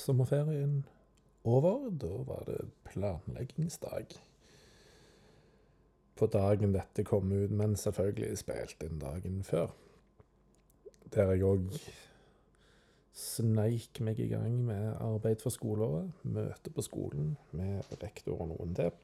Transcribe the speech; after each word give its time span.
sommerferien 0.00 0.84
over. 1.44 1.90
Da 1.90 2.12
var 2.26 2.44
det 2.46 2.60
planleggingsdag. 2.84 4.16
På 6.14 6.26
dagen 6.26 6.74
dette 6.74 7.04
kom 7.04 7.32
ut, 7.32 7.50
men 7.50 7.76
selvfølgelig 7.76 8.38
spilt 8.38 8.82
inn 8.86 9.00
dagen 9.02 9.42
før. 9.42 9.72
Der 11.14 11.34
jeg 11.34 11.46
òg 11.46 11.78
sneik 13.14 14.00
meg 14.02 14.18
i 14.18 14.28
gang 14.30 14.58
med 14.66 14.94
arbeid 15.02 15.42
for 15.42 15.54
skoleåret. 15.54 16.10
Møte 16.22 16.70
på 16.70 16.82
skolen 16.82 17.36
med 17.54 17.82
rektor 18.02 18.40
og 18.40 18.54
noen 18.54 18.74
til. 18.78 18.94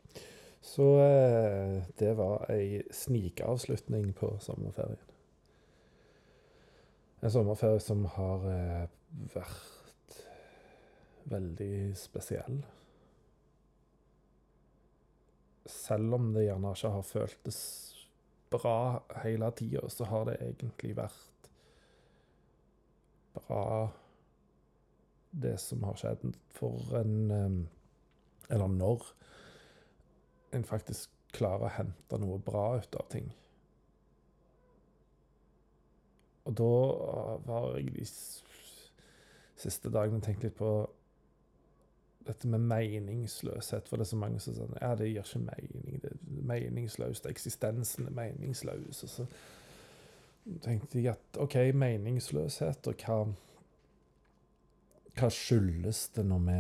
Så 0.61 0.87
eh, 1.01 1.77
det 1.99 2.17
var 2.19 2.45
ei 2.53 2.83
snikavslutning 2.93 4.13
på 4.15 4.35
sommerferien. 4.45 5.07
En 7.23 7.33
sommerferie 7.33 7.81
som 7.81 8.05
har 8.17 8.45
eh, 8.51 8.89
vært 9.35 9.80
veldig 11.29 11.97
spesiell. 11.99 12.61
Selv 15.71 16.17
om 16.17 16.31
det 16.35 16.47
gjerne 16.47 16.73
ikke 16.75 16.93
har 16.97 17.07
føltes 17.07 17.61
bra 18.51 18.77
hele 19.23 19.51
tida, 19.59 19.85
så 19.89 20.09
har 20.11 20.27
det 20.27 20.39
egentlig 20.41 20.97
vært 20.99 21.51
bra, 23.37 23.65
det 25.31 25.57
som 25.63 25.85
har 25.87 25.99
skjedd. 26.01 26.33
For 26.51 26.97
en 27.03 27.69
Eller 28.51 28.67
når 28.67 29.05
en 30.53 30.65
faktisk 30.67 31.11
klarer 31.31 31.69
å 31.69 31.75
hente 31.77 32.19
noe 32.19 32.41
bra 32.43 32.65
ut 32.81 32.97
av 32.99 33.07
ting. 33.13 33.29
Og 36.49 36.57
da 36.59 36.71
var 37.47 37.77
jeg 37.77 37.93
de 37.95 38.07
siste 39.61 39.93
dagene 39.93 40.23
tenkt 40.25 40.43
litt 40.43 40.57
på 40.59 40.73
dette 42.31 42.49
med 42.49 42.65
meningsløshet. 42.71 43.89
For 43.89 43.99
det 44.01 44.07
er 44.07 44.13
så 44.13 44.19
mange 44.21 44.41
som 44.43 44.57
sier 44.57 44.75
ja, 44.81 44.95
det 44.99 45.11
gir 45.11 45.25
ikke 45.25 45.43
mening. 45.45 46.03
Det 46.03 46.13
er 46.15 46.43
meningsløst. 46.51 47.29
Eksistensen 47.31 48.09
er 48.09 48.17
meningsløs. 48.17 49.03
Og 49.07 49.15
så 49.15 49.27
tenkte 50.65 51.03
jeg 51.03 51.15
at 51.15 51.41
OK, 51.43 51.57
meningsløshet, 51.75 52.91
og 52.91 53.07
hva 53.07 53.23
Hva 55.19 55.27
skyldes 55.35 56.09
det 56.15 56.23
når 56.25 56.45
vi 56.47 56.59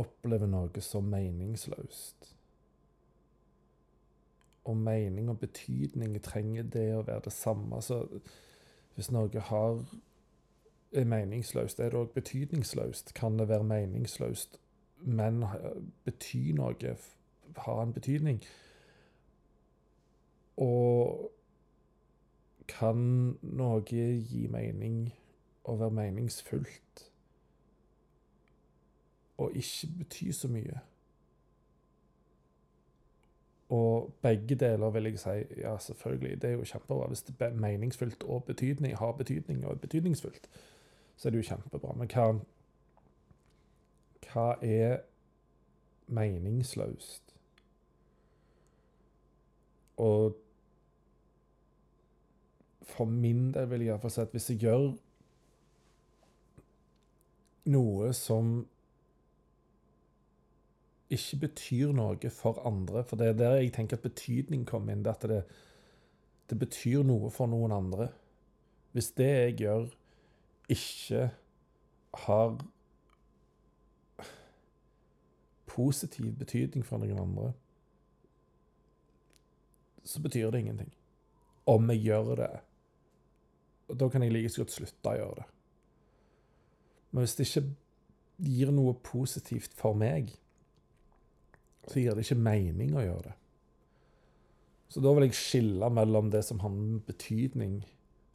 opplever 0.00 0.48
noe 0.48 0.80
så 0.82 1.02
meningsløst. 1.04 2.30
Og 4.64 4.76
mening 4.76 5.28
og 5.30 5.38
betydning 5.42 6.16
trenger 6.22 6.64
det 6.64 6.86
å 6.96 7.04
være 7.04 7.26
det 7.26 7.34
samme. 7.34 7.82
Så 7.82 8.06
hvis 8.94 9.10
noe 9.12 9.44
har, 9.50 9.82
er 10.92 11.04
meningsløst, 11.04 11.80
er 11.80 11.90
det 11.90 11.98
òg 11.98 12.12
betydningsløst. 12.14 13.14
Kan 13.14 13.38
det 13.38 13.48
være 13.48 13.64
meningsløst, 13.64 14.58
men 15.00 15.44
bety 16.04 16.52
noe, 16.56 16.96
ha 17.56 17.78
en 17.82 17.92
betydning? 17.92 18.42
Og 20.56 21.30
kan 22.68 22.98
noe 23.42 23.82
gi 23.88 24.46
mening 24.50 25.12
og 25.64 25.80
være 25.80 25.90
meningsfullt? 25.90 27.12
og 29.42 29.52
ikke 29.54 29.88
bety 29.98 30.30
så 30.30 30.48
mye. 30.48 30.80
Og 33.68 34.12
begge 34.22 34.54
deler 34.54 34.90
vil 34.90 35.04
jeg 35.04 35.18
si 35.18 35.60
ja, 35.60 35.78
selvfølgelig, 35.78 36.42
det 36.42 36.50
er 36.50 36.52
jo 36.52 36.64
kjempebra. 36.64 37.06
Hvis 37.08 37.22
det 37.22 37.34
er 37.40 37.54
meningsfullt 37.54 38.22
og 38.22 38.44
betydning, 38.44 38.98
har 38.98 39.12
betydning 39.12 39.66
og 39.66 39.72
er 39.72 39.78
betydningsfullt, 39.78 40.48
så 41.22 41.28
er 41.28 41.34
det 41.36 41.44
jo 41.44 41.48
kjempebra. 41.52 41.92
Men 41.94 42.08
hva, 42.10 42.24
hva 44.26 44.46
er 44.66 44.96
meningsløst? 46.10 47.36
Og 50.02 50.34
for 52.82 53.06
min 53.06 53.52
del 53.54 53.70
vil 53.70 53.84
jeg 53.86 53.92
iallfall 53.92 54.10
si 54.10 54.24
at 54.24 54.34
hvis 54.34 54.50
jeg 54.50 54.64
gjør 54.64 54.88
noe 57.70 58.10
som 58.18 58.50
ikke 61.12 61.38
betyr 61.46 61.94
noe 61.94 62.34
for 62.34 62.58
andre. 62.66 63.04
For 63.06 63.20
det 63.20 63.30
er 63.30 63.38
der 63.38 63.56
jeg 63.60 63.76
tenker 63.78 64.00
at 64.00 64.08
betydning 64.10 64.66
kommer 64.66 64.96
inn. 64.96 65.06
At 65.06 65.22
det, 65.28 65.44
det 66.50 66.58
betyr 66.58 67.06
noe 67.06 67.30
for 67.30 67.46
noen 67.46 67.78
andre. 67.78 68.08
Hvis 68.92 69.12
det 69.14 69.28
jeg 69.28 69.58
gjør, 69.62 69.86
ikke 70.68 71.30
har 72.26 72.56
positiv 75.66 76.32
betydning 76.36 76.84
for 76.86 77.00
noen 77.00 77.18
andre, 77.22 77.52
så 80.04 80.20
betyr 80.22 80.50
det 80.50 80.60
ingenting. 80.60 80.92
Om 81.66 81.90
jeg 81.90 82.02
gjør 82.02 82.34
det. 82.36 82.50
Og 83.88 83.98
da 84.00 84.08
kan 84.08 84.22
jeg 84.22 84.32
like 84.34 84.50
godt 84.56 84.74
slutte 84.74 85.12
å 85.12 85.18
gjøre 85.18 85.38
det. 85.38 85.48
Men 87.12 87.24
hvis 87.24 87.36
det 87.38 87.46
ikke 87.46 87.68
gir 88.42 88.72
noe 88.74 88.94
positivt 89.04 89.74
for 89.78 89.94
meg, 89.98 90.32
så 91.86 92.00
gir 92.00 92.16
det 92.16 92.24
ikke 92.26 92.40
mening 92.40 92.96
å 92.96 93.04
gjøre 93.04 93.30
det. 93.30 93.34
Så 94.92 95.00
da 95.00 95.12
vil 95.16 95.24
jeg 95.24 95.38
skille 95.38 95.88
mellom 95.88 96.30
det 96.32 96.42
som 96.44 96.60
handler 96.60 96.98
om 96.98 97.04
betydning 97.06 97.78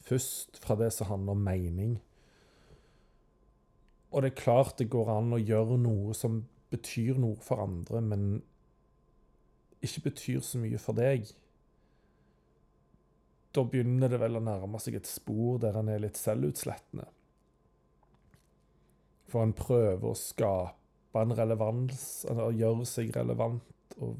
først, 0.07 0.57
fra 0.57 0.77
det 0.79 0.89
som 0.95 1.11
handler 1.11 1.35
om 1.35 1.43
mening. 1.45 1.97
Og 4.11 4.23
det 4.23 4.31
er 4.31 4.41
klart 4.41 4.77
det 4.79 4.89
går 4.91 5.09
an 5.11 5.35
å 5.35 5.41
gjøre 5.41 5.77
noe 5.81 6.15
som 6.15 6.41
betyr 6.71 7.19
noe 7.19 7.39
for 7.43 7.63
andre, 7.63 8.01
men 8.03 8.23
ikke 9.83 10.07
betyr 10.09 10.39
så 10.43 10.59
mye 10.61 10.79
for 10.81 10.97
deg. 10.97 11.27
Da 13.55 13.63
begynner 13.63 14.11
det 14.11 14.19
vel 14.21 14.39
å 14.39 14.43
nærme 14.43 14.79
seg 14.81 14.99
et 14.99 15.09
spor 15.09 15.59
der 15.61 15.77
en 15.79 15.91
er 15.91 16.01
litt 16.03 16.19
selvutslettende. 16.19 17.07
For 19.27 19.43
en 19.43 19.55
prøver 19.57 20.07
å 20.07 20.17
skape 20.17 21.21
en 21.21 21.35
relevans, 21.35 22.25
eller 22.29 22.55
gjøre 22.55 22.87
seg 22.87 23.11
relevant 23.15 23.97
og 23.97 24.19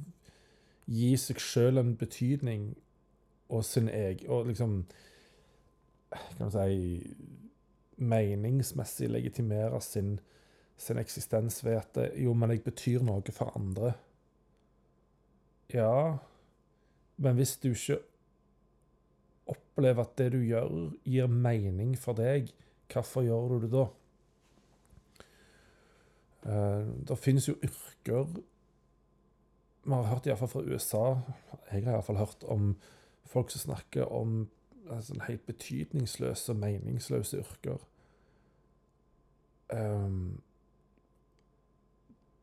gi 0.87 1.13
seg 1.19 1.39
sjøl 1.43 1.79
en 1.81 1.95
betydning 1.99 2.71
og 3.51 3.63
sin 3.67 3.89
egen 3.91 4.29
Og 4.31 4.47
liksom 4.47 4.77
Kan 6.07 6.47
man 6.47 6.51
si 6.51 7.13
Meningsmessig 7.97 9.09
legitimere 9.09 9.81
sin, 9.81 10.19
sin 10.77 10.99
eksistens 11.01 11.63
ved 11.65 11.79
at 11.81 12.01
Jo, 12.21 12.33
men 12.33 12.53
jeg 12.53 12.63
betyr 12.65 13.05
noe 13.05 13.33
for 13.33 13.55
andre. 13.57 13.95
Ja, 15.73 16.17
men 17.17 17.35
hvis 17.35 17.57
du 17.57 17.71
ikke 17.73 17.99
opplever 19.47 20.03
at 20.03 20.17
det 20.19 20.31
du 20.35 20.41
gjør, 20.43 20.69
gir 21.03 21.31
mening 21.31 21.95
for 21.99 22.17
deg, 22.17 22.51
hvorfor 22.91 23.25
gjør 23.25 23.55
du 23.55 23.65
det 23.65 23.71
da? 23.73 23.87
Uh, 26.47 26.85
det 27.09 27.17
finnes 27.19 27.47
jo 27.49 27.57
yrker 27.59 28.29
Vi 29.83 29.91
har 29.91 30.05
hørt 30.07 30.27
iallfall 30.29 30.47
fra 30.47 30.61
USA 30.63 31.01
Jeg 31.73 31.83
har 31.83 31.97
iallfall 31.97 32.21
hørt 32.21 32.45
om 32.47 32.69
folk 33.27 33.51
som 33.51 33.65
snakker 33.65 34.07
om 34.07 34.45
altså, 34.91 35.19
helt 35.27 35.45
betydningsløse 35.45 36.51
og 36.51 36.59
meningsløse 36.61 37.43
yrker. 37.43 37.77
Um, 39.73 40.41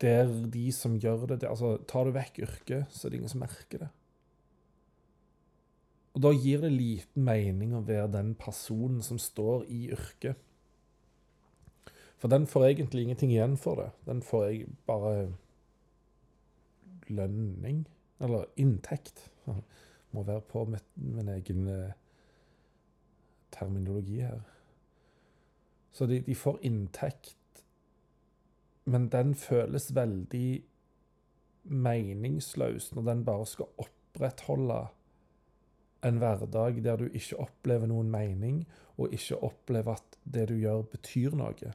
der 0.00 0.28
de 0.52 0.72
som 0.72 0.98
gjør 1.00 1.26
det, 1.26 1.40
det 1.40 1.48
altså, 1.48 1.76
Tar 1.88 2.04
du 2.04 2.10
vekk 2.14 2.40
yrket, 2.44 2.86
så 2.90 3.06
er 3.06 3.10
det 3.10 3.20
ingen 3.20 3.32
som 3.32 3.44
merker 3.44 3.86
det. 3.86 3.88
Og 6.14 6.22
da 6.22 6.30
gir 6.30 6.60
det 6.62 6.70
liten 6.70 7.24
mening 7.26 7.72
å 7.74 7.82
være 7.86 8.12
den 8.12 8.34
personen 8.38 9.02
som 9.02 9.18
står 9.18 9.64
i 9.66 9.88
yrket. 9.94 10.38
For 12.22 12.30
den 12.30 12.46
får 12.46 12.68
egentlig 12.68 13.02
ingenting 13.02 13.32
igjen 13.34 13.56
for 13.60 13.80
det. 13.80 13.88
Den 14.06 14.22
får 14.22 14.44
jeg 14.46 14.68
bare 14.86 15.32
lønning, 17.10 17.82
eller 18.22 18.46
inntekt. 18.56 19.26
Må 20.14 20.22
være 20.22 20.44
på 20.46 20.62
min 20.70 21.28
egen 21.34 21.66
eh, 21.68 21.96
terminologi 23.54 24.20
her. 24.24 24.42
Så 25.94 26.08
de, 26.10 26.20
de, 26.26 26.34
får 26.34 26.58
inntekt, 26.66 27.62
men 28.90 29.08
den 29.12 29.34
føles 29.38 29.92
veldig 29.94 30.64
meningsløs 31.64 32.90
når 32.92 33.06
den 33.08 33.22
bare 33.24 33.46
skal 33.48 33.70
opprettholde 33.80 34.80
en 36.04 36.18
hverdag 36.20 36.82
der 36.84 36.98
du 37.00 37.06
ikke 37.06 37.38
opplever 37.46 37.88
noen 37.88 38.10
mening, 38.12 38.64
og 39.00 39.14
ikke 39.14 39.38
opplever 39.46 39.96
at 39.96 40.18
det 40.24 40.48
du 40.50 40.58
gjør, 40.58 40.84
betyr 40.92 41.38
noe 41.38 41.72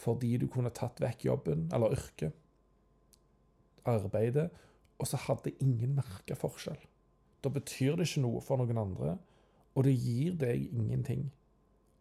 fordi 0.00 0.36
du 0.40 0.46
kunne 0.48 0.72
tatt 0.72 1.00
vekk 1.02 1.26
jobben 1.26 1.66
eller 1.76 1.92
yrket, 1.92 2.32
arbeidet, 3.84 4.46
og 4.96 5.08
så 5.08 5.18
hadde 5.26 5.52
ingen 5.60 5.92
merka 5.98 6.36
forskjell. 6.40 6.78
Da 7.44 7.52
betyr 7.52 7.98
det 7.98 8.06
ikke 8.08 8.22
noe 8.24 8.40
for 8.44 8.60
noen 8.60 8.80
andre, 8.80 9.18
og 9.74 9.84
det 9.84 9.94
gir 9.98 10.34
deg 10.40 10.68
ingenting. 10.72 11.30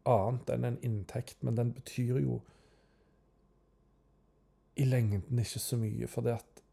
annet 0.10 0.50
enn 0.50 0.66
en 0.66 0.78
inntekt, 0.82 1.44
men 1.44 1.58
den 1.58 1.74
betyr 1.74 2.18
jo 2.24 2.40
i 4.80 4.86
lengden 4.88 5.40
ikke 5.40 5.60
så 5.60 5.78
mye, 5.78 6.08
fordi 6.08 6.30
at 6.30 6.64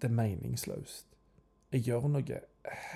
det 0.00 0.08
er 0.08 0.16
meningsløst. 0.16 1.06
Jeg 1.72 1.84
gjør 1.86 2.08
noe 2.08 2.40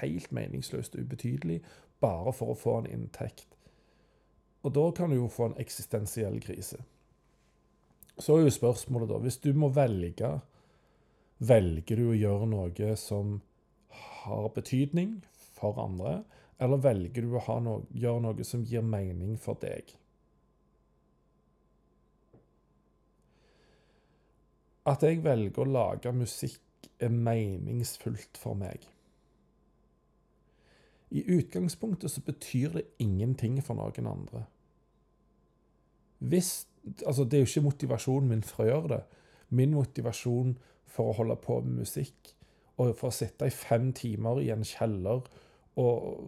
helt 0.00 0.32
meningsløst 0.32 0.96
og 0.96 1.04
ubetydelig 1.04 1.60
bare 2.00 2.32
for 2.32 2.54
å 2.54 2.58
få 2.58 2.78
en 2.78 2.90
inntekt. 2.90 3.46
Og 4.62 4.74
da 4.74 4.88
kan 4.96 5.10
du 5.10 5.18
jo 5.18 5.28
få 5.30 5.50
en 5.50 5.58
eksistensiell 5.60 6.40
krise. 6.42 6.80
Så 8.18 8.36
er 8.36 8.48
jo 8.48 8.50
spørsmålet, 8.50 9.08
da 9.08 9.18
Hvis 9.18 9.38
du 9.38 9.52
må 9.54 9.68
velge, 9.68 10.40
velger 11.38 11.96
du 11.96 12.08
å 12.10 12.18
gjøre 12.18 12.46
noe 12.50 12.96
som 12.96 13.40
har 13.90 14.48
betydning 14.54 15.20
for 15.54 15.78
andre, 15.78 16.24
eller 16.58 16.82
velger 16.82 17.22
du 17.22 17.34
å 17.38 17.58
noe, 17.62 17.86
gjøre 17.94 18.22
noe 18.24 18.46
som 18.46 18.64
gir 18.66 18.82
mening 18.82 19.36
for 19.40 19.58
deg? 19.62 19.94
At 24.88 25.04
jeg 25.04 25.20
velger 25.24 25.62
å 25.62 25.68
lage 25.68 26.14
musikk, 26.16 26.62
er 26.98 27.12
meningsfullt 27.14 28.38
for 28.38 28.58
meg. 28.58 28.82
I 31.14 31.22
utgangspunktet 31.36 32.10
så 32.10 32.22
betyr 32.26 32.74
det 32.74 32.84
ingenting 33.02 33.60
for 33.64 33.78
noen 33.78 34.08
andre. 34.10 34.44
Hvis, 36.18 36.66
altså 37.06 37.24
Det 37.24 37.38
er 37.38 37.44
jo 37.44 37.50
ikke 37.50 37.66
motivasjonen 37.68 38.32
min 38.32 38.42
for 38.42 38.64
å 38.64 38.68
gjøre 38.68 38.88
det. 38.94 39.02
Min 39.48 39.76
motivasjon 39.76 40.56
for 40.86 41.10
å 41.10 41.16
holde 41.20 41.36
på 41.40 41.60
med 41.62 41.84
musikk 41.84 42.34
og 42.78 42.94
for 42.98 43.10
å 43.10 43.14
sitte 43.14 43.46
i 43.46 43.54
fem 43.54 43.92
timer 43.92 44.40
i 44.42 44.50
en 44.54 44.66
kjeller 44.66 45.22
og 45.78 46.24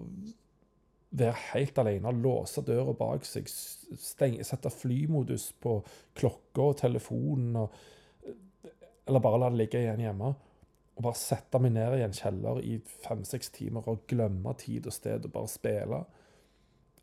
være 1.10 1.34
helt 1.52 1.78
alene, 1.82 2.12
låse 2.22 2.62
døra 2.66 2.94
bak 2.94 3.26
seg, 3.26 3.48
stenge, 3.50 4.44
sette 4.46 4.70
flymodus 4.70 5.50
på 5.62 5.80
klokka 6.18 6.68
og 6.68 6.76
telefonen, 6.78 7.56
og, 7.64 7.74
eller 9.08 9.24
bare 9.24 9.40
la 9.42 9.50
det 9.50 9.60
ligge 9.64 9.82
igjen 9.82 10.04
hjemme. 10.04 10.30
Og 11.00 11.06
bare 11.06 11.18
sette 11.18 11.58
meg 11.62 11.72
ned 11.74 11.96
i 11.96 12.04
en 12.04 12.14
kjeller 12.14 12.60
i 12.62 12.76
fem-seks 13.06 13.50
timer 13.56 13.86
og 13.88 14.04
glemme 14.10 14.52
tid 14.60 14.86
og 14.86 14.94
sted 14.94 15.26
og 15.26 15.32
bare 15.34 15.50
spille. 15.50 16.02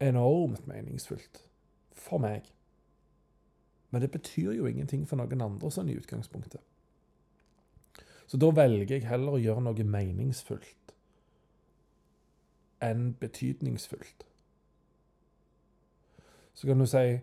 Enormt 0.03 0.67
meningsfullt. 0.69 1.41
For 1.97 2.21
meg. 2.21 2.45
Men 3.89 4.03
det 4.03 4.11
betyr 4.13 4.53
jo 4.53 4.67
ingenting 4.69 5.07
for 5.09 5.17
noen 5.19 5.41
andre 5.41 5.71
sånn 5.73 5.89
i 5.89 5.97
utgangspunktet. 5.97 6.61
Så 8.27 8.37
da 8.37 8.51
velger 8.53 8.99
jeg 8.99 9.07
heller 9.07 9.35
å 9.35 9.41
gjøre 9.41 9.63
noe 9.65 9.87
meningsfullt 9.87 10.93
enn 12.81 13.13
betydningsfullt. 13.19 14.25
Så 16.53 16.67
kan 16.67 16.79
du 16.79 16.85
si 16.85 17.19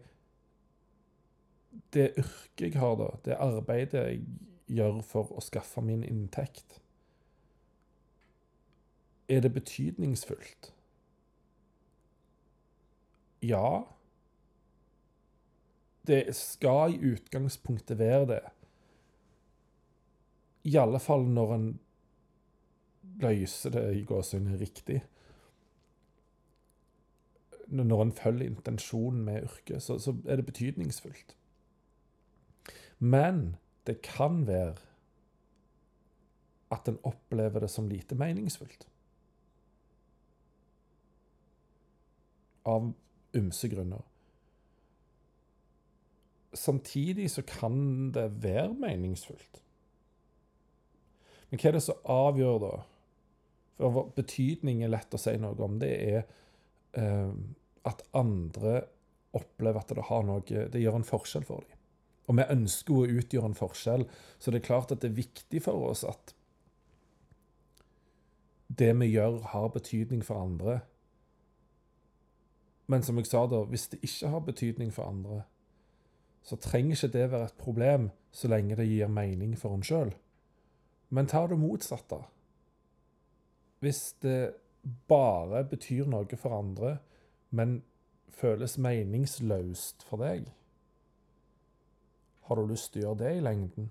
Det 1.95 2.13
yrket 2.19 2.61
jeg 2.75 2.81
har, 2.81 2.95
da, 2.97 3.09
det 3.25 3.37
arbeidet 3.39 3.99
jeg 3.99 4.21
gjør 4.67 5.01
for 5.03 5.31
å 5.35 5.43
skaffe 5.43 5.83
min 5.83 6.05
inntekt, 6.07 6.79
er 9.29 9.41
det 9.41 9.51
betydningsfullt? 9.55 10.71
Ja. 13.43 13.83
Det 16.07 16.37
skal 16.37 16.95
i 16.95 17.13
utgangspunktet 17.15 17.99
være 17.99 18.27
det. 18.27 18.43
I 20.65 20.77
alle 20.77 21.01
fall 21.01 21.27
når 21.29 21.55
en 21.55 21.67
løser 23.21 23.75
det 23.75 23.85
i 23.99 24.05
gåsehudene 24.09 24.61
riktig. 24.61 25.03
Når 27.69 28.03
en 28.03 28.13
følger 28.13 28.47
intensjonen 28.47 29.25
med 29.25 29.43
yrket, 29.43 29.83
så, 29.83 29.99
så 29.99 30.15
er 30.29 30.37
det 30.37 30.47
betydningsfullt. 30.47 31.37
Men 32.99 33.57
det 33.87 34.03
kan 34.03 34.47
være 34.47 34.75
at 36.73 36.89
en 36.89 36.99
opplever 37.03 37.61
det 37.61 37.71
som 37.71 37.89
lite 37.89 38.15
meningsfullt. 38.15 38.89
Av 42.65 42.93
ymse 43.37 43.69
grunner. 43.69 44.03
Samtidig 46.55 47.31
så 47.31 47.43
kan 47.43 48.11
det 48.15 48.43
være 48.43 48.75
meningsfullt. 48.75 49.61
Men 51.51 51.61
hva 51.61 51.69
er 51.69 51.77
det 51.77 51.85
som 51.85 52.07
avgjør, 52.11 52.59
da? 52.63 52.75
For 53.79 54.11
Betydning 54.17 54.85
er 54.85 54.93
lett 54.95 55.15
å 55.15 55.21
si 55.21 55.35
noe 55.39 55.59
om. 55.67 55.77
Det 55.83 55.93
er 55.93 56.25
at 56.95 58.03
andre 58.15 58.85
opplever 59.35 59.81
at 59.81 59.91
det 59.91 60.07
har 60.09 60.23
noe 60.27 60.45
Det 60.47 60.81
gjør 60.81 61.01
en 61.01 61.07
forskjell 61.07 61.45
for 61.47 61.65
dem. 61.65 61.81
Og 62.31 62.39
vi 62.39 62.47
ønsker 62.55 62.95
å 62.95 63.09
utgjøre 63.21 63.51
en 63.51 63.59
forskjell. 63.59 64.07
Så 64.39 64.53
det 64.53 64.63
er 64.63 64.69
klart 64.69 64.93
at 64.95 65.03
det 65.03 65.11
er 65.11 65.19
viktig 65.19 65.63
for 65.67 65.91
oss 65.91 66.05
at 66.09 66.35
det 68.75 68.95
vi 68.97 69.11
gjør, 69.13 69.43
har 69.53 69.69
betydning 69.75 70.23
for 70.25 70.41
andre. 70.41 70.79
Men 72.91 73.05
som 73.05 73.19
jeg 73.21 73.29
sa 73.29 73.45
da, 73.49 73.63
hvis 73.69 73.89
det 73.93 74.01
ikke 74.03 74.31
har 74.33 74.47
betydning 74.47 74.93
for 74.93 75.09
andre, 75.09 75.43
så 76.45 76.57
trenger 76.61 76.97
ikke 76.97 77.13
det 77.13 77.31
være 77.33 77.49
et 77.49 77.61
problem 77.61 78.11
så 78.35 78.51
lenge 78.51 78.77
det 78.77 78.89
gir 78.89 79.09
mening 79.09 79.55
for 79.57 79.77
en 79.77 79.85
sjøl. 79.85 80.11
Men 81.15 81.29
ta 81.31 81.45
det 81.49 81.61
motsatte. 81.61 82.19
Hvis 83.85 84.17
det 84.25 84.55
bare 85.09 85.65
betyr 85.69 86.09
noe 86.11 86.39
for 86.41 86.59
andre, 86.59 86.99
men 87.55 87.83
føles 88.35 88.77
meningsløst 88.83 90.05
for 90.09 90.25
deg, 90.25 90.49
har 92.45 92.61
du 92.61 92.69
lyst 92.69 92.93
til 92.93 93.01
å 93.01 93.07
gjøre 93.07 93.21
det 93.23 93.31
i 93.39 93.45
lengden? 93.45 93.91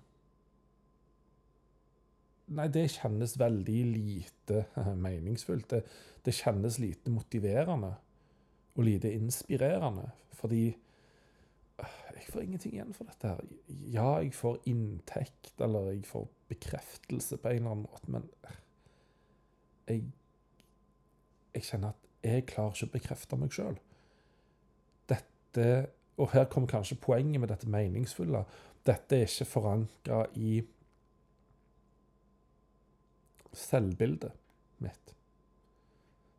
Nei, 2.53 2.67
det 2.69 2.83
kjennes 2.99 3.33
veldig 3.39 3.79
lite 3.89 4.65
meningsfullt. 5.07 5.69
Det, 5.73 5.79
det 6.25 6.35
kjennes 6.37 6.77
lite 6.81 7.13
motiverende 7.13 7.93
og 8.75 8.85
lite 8.85 9.09
inspirerende. 9.15 10.05
Fordi 10.37 10.67
jeg 12.23 12.27
får 12.29 12.43
ingenting 12.43 12.75
igjen 12.75 12.93
for 12.95 13.09
dette 13.09 13.31
her. 13.31 13.47
Ja, 13.91 14.09
jeg 14.21 14.35
får 14.37 14.59
inntekt, 14.69 15.55
eller 15.61 15.89
jeg 15.91 16.05
får 16.07 16.27
bekreftelse 16.51 17.39
på 17.41 17.49
en 17.49 17.57
eller 17.57 17.73
annen 17.73 17.87
måte, 17.87 18.11
men 18.13 18.29
jeg, 19.87 20.05
jeg 21.53 21.67
kjenner 21.67 21.93
at 21.93 22.09
jeg 22.23 22.45
klarer 22.49 22.75
ikke 22.75 22.89
å 22.89 22.93
bekrefte 22.93 23.39
meg 23.39 23.55
sjøl. 23.55 23.75
Dette 25.11 25.67
Og 26.21 26.29
her 26.29 26.45
kommer 26.45 26.69
kanskje 26.69 26.99
poenget 27.01 27.41
med 27.41 27.49
dette 27.49 27.69
meningsfulle. 27.69 28.43
Dette 28.85 29.17
er 29.17 29.25
ikke 29.25 29.49
forankra 29.49 30.19
i 30.37 30.59
selvbildet 33.53 34.31
mitt. 34.85 35.15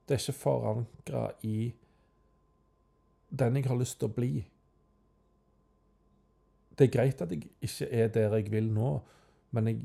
Det 0.07 0.15
er 0.15 0.23
ikke 0.23 0.39
forankra 0.39 1.25
i 1.43 1.73
den 3.35 3.57
jeg 3.59 3.67
har 3.67 3.81
lyst 3.81 3.99
til 3.99 4.13
å 4.13 4.15
bli 4.15 4.45
det 6.79 6.89
er 6.89 6.95
greit 6.95 7.23
at 7.23 7.31
jeg 7.31 7.49
ikke 7.63 7.89
er 7.91 8.09
der 8.09 8.37
jeg 8.37 8.51
vil 8.51 8.71
nå, 8.73 8.99
men 9.55 9.69
jeg, 9.71 9.83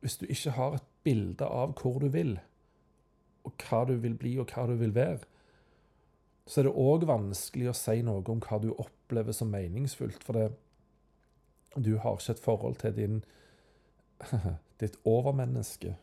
hvis 0.00 0.16
du 0.20 0.26
ikke 0.26 0.50
har 0.50 0.76
et 0.78 0.90
bilde 1.04 1.46
av 1.46 1.74
hvor 1.80 1.98
du 1.98 2.08
vil, 2.14 2.36
og 3.44 3.64
hva 3.64 3.84
du 3.88 3.94
vil 4.00 4.16
bli, 4.18 4.36
og 4.40 4.52
hva 4.52 4.66
du 4.70 4.74
vil 4.80 4.94
være, 4.96 5.22
så 6.46 6.60
er 6.60 6.68
det 6.68 6.76
òg 6.76 7.06
vanskelig 7.08 7.70
å 7.70 7.76
si 7.76 8.02
noe 8.04 8.24
om 8.28 8.42
hva 8.44 8.60
du 8.60 8.70
opplever 8.72 9.36
som 9.36 9.52
meningsfullt. 9.52 10.24
For 10.24 10.36
det, 10.36 10.48
du 11.76 11.94
har 12.02 12.18
ikke 12.18 12.36
et 12.36 12.44
forhold 12.44 12.80
til 12.82 12.96
din, 12.96 13.22
ditt 14.82 14.98
overmenneske, 15.08 15.94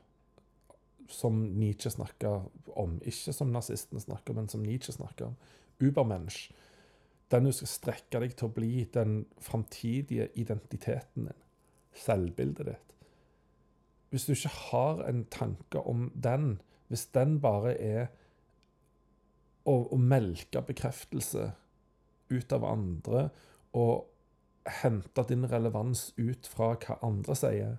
som 1.12 1.44
Nietzsche 1.60 1.92
snakker 1.94 2.48
om. 2.80 2.98
Ikke 3.06 3.36
som 3.36 3.52
nazistene 3.54 4.02
snakker, 4.02 4.38
men 4.38 4.50
som 4.50 4.64
Nietzsche 4.64 4.96
snakker 4.96 5.30
om. 5.30 5.40
Ubermensch 5.82 6.50
den 7.32 7.48
du 7.48 7.52
skal 7.56 7.70
strekke 7.72 8.22
deg 8.24 8.34
til 8.36 8.50
å 8.50 8.56
bli 8.56 8.86
den 8.94 9.22
framtidige 9.42 10.28
identiteten 10.40 11.30
din, 11.30 11.44
selvbildet 11.96 12.68
ditt. 12.68 12.96
Hvis 14.12 14.28
du 14.28 14.34
ikke 14.34 14.52
har 14.72 15.04
en 15.08 15.24
tanke 15.32 15.80
om 15.88 16.10
den, 16.12 16.58
hvis 16.92 17.08
den 17.16 17.38
bare 17.44 17.76
er 17.80 18.10
å, 19.64 19.76
å 19.94 19.98
melke 19.98 20.64
bekreftelse 20.68 21.52
ut 22.32 22.56
av 22.56 22.66
andre 22.68 23.30
og 23.78 24.10
hente 24.82 25.24
din 25.30 25.48
relevans 25.50 26.10
ut 26.20 26.48
fra 26.52 26.74
hva 26.76 26.98
andre 27.06 27.38
sier, 27.38 27.78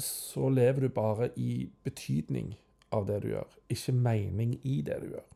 så 0.00 0.50
lever 0.50 0.86
du 0.86 0.92
bare 0.92 1.30
i 1.40 1.64
betydning 1.86 2.52
av 2.94 3.06
det 3.08 3.20
du 3.24 3.30
gjør, 3.32 3.56
ikke 3.70 3.94
mening 3.96 4.56
i 4.62 4.80
det 4.86 5.00
du 5.02 5.08
gjør. 5.14 5.28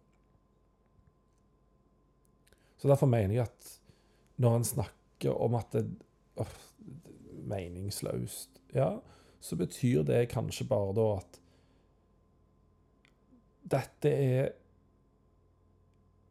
Så 2.79 2.91
derfor 2.91 3.11
mener 3.11 3.35
jeg 3.35 3.49
at 3.49 3.73
når 4.39 4.61
en 4.61 4.69
snakker 4.69 5.35
om 5.35 5.57
at 5.59 5.73
det 5.75 5.87
er 6.39 6.53
meningsløst, 7.49 8.61
ja, 8.75 8.99
så 9.41 9.59
betyr 9.59 10.05
det 10.07 10.29
kanskje 10.31 10.67
bare 10.69 10.95
da 10.95 11.07
at 11.19 11.41
dette 13.69 14.11
er 14.13 14.51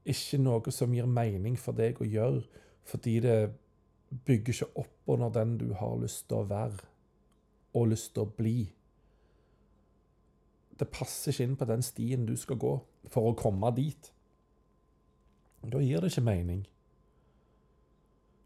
ikke 0.07 0.39
noe 0.39 0.71
som 0.73 0.93
gir 0.95 1.07
mening 1.11 1.57
for 1.59 1.77
deg 1.77 1.99
å 2.01 2.07
gjøre, 2.07 2.43
fordi 2.87 3.17
det 3.25 3.37
bygger 4.27 4.53
ikke 4.53 4.83
opp 4.83 5.11
under 5.17 5.33
den 5.35 5.57
du 5.59 5.71
har 5.75 5.97
lyst 5.99 6.27
til 6.29 6.41
å 6.41 6.47
være 6.47 6.87
og 7.77 7.89
lyst 7.91 8.13
til 8.15 8.23
å 8.23 8.33
bli. 8.37 8.59
Det 10.77 10.87
passer 10.93 11.33
ikke 11.33 11.47
inn 11.47 11.57
på 11.59 11.67
den 11.67 11.83
stien 11.85 12.25
du 12.25 12.35
skal 12.39 12.59
gå 12.61 12.73
for 13.11 13.27
å 13.27 13.35
komme 13.37 13.71
dit. 13.75 14.11
Da 15.67 15.81
gir 15.83 16.01
det 16.01 16.13
ikke 16.13 16.23
mening. 16.29 16.63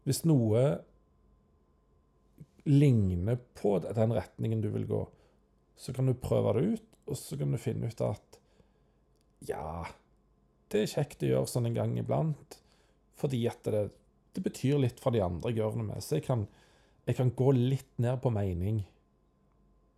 Hvis 0.02 0.24
noe 0.26 0.64
ligner 2.66 3.38
på 3.58 3.76
den 3.84 4.14
retningen 4.16 4.62
du 4.62 4.70
vil 4.74 4.88
gå, 4.90 5.02
så 5.78 5.94
kan 5.94 6.08
du 6.10 6.18
prøve 6.18 6.56
det 6.58 6.64
ut, 6.74 6.88
og 7.06 7.18
så 7.18 7.38
kan 7.38 7.54
du 7.54 7.60
finne 7.60 7.90
ut 7.90 8.02
at 8.06 8.41
ja, 9.48 9.86
det 10.72 10.82
er 10.82 10.92
kjekt 10.94 11.24
å 11.24 11.30
gjøre 11.30 11.50
sånn 11.50 11.68
en 11.70 11.76
gang 11.76 11.96
iblant, 12.00 12.58
fordi 13.20 13.42
at 13.50 13.64
det, 13.68 13.86
det 14.36 14.44
betyr 14.44 14.80
litt 14.82 15.02
for 15.02 15.14
de 15.14 15.22
andre 15.24 15.52
jeg 15.52 15.60
gjør 15.60 15.78
det 15.80 15.88
med. 15.90 16.04
Så 16.04 16.18
jeg 16.18 16.26
kan, 16.28 16.46
jeg 17.08 17.18
kan 17.18 17.32
gå 17.36 17.52
litt 17.56 17.90
ned 18.02 18.20
på 18.24 18.32
mening, 18.34 18.82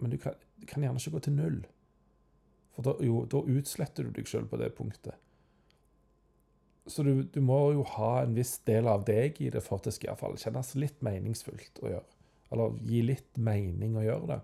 men 0.02 0.12
du 0.12 0.18
kan, 0.20 0.38
du 0.58 0.66
kan 0.68 0.84
gjerne 0.84 1.00
ikke 1.00 1.16
gå 1.16 1.24
til 1.26 1.36
null. 1.38 1.60
For 2.74 2.86
da, 2.86 2.96
jo, 3.06 3.22
da 3.30 3.44
utsletter 3.54 4.06
du 4.06 4.16
deg 4.16 4.28
sjøl 4.28 4.48
på 4.50 4.58
det 4.58 4.72
punktet. 4.74 5.20
Så 6.86 7.04
du, 7.06 7.22
du, 7.22 7.38
må 7.40 7.58
jo 7.72 7.84
ha 7.94 8.10
en 8.24 8.34
viss 8.36 8.58
del 8.68 8.88
av 8.90 9.06
deg 9.08 9.38
i 9.40 9.48
det 9.52 9.62
for 9.64 9.80
at 9.80 9.86
det 9.88 9.94
skal 9.96 10.10
iallfall 10.10 10.34
kjennes 10.40 10.74
litt 10.76 10.98
meningsfullt 11.06 11.80
å 11.80 11.94
gjøre. 11.94 12.10
Eller 12.52 12.74
gi 12.84 13.00
litt 13.06 13.40
mening 13.40 13.94
å 13.96 14.04
gjøre 14.04 14.28
det. 14.34 14.40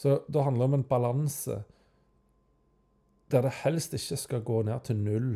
Så 0.00 0.18
det 0.28 0.44
handler 0.44 0.68
om 0.68 0.76
en 0.78 0.86
balanse 0.88 1.62
der 3.30 3.42
det 3.46 3.52
helst 3.62 3.94
ikke 3.94 4.16
skal 4.16 4.42
gå 4.42 4.62
ned 4.62 4.80
til 4.84 4.96
null 4.96 5.30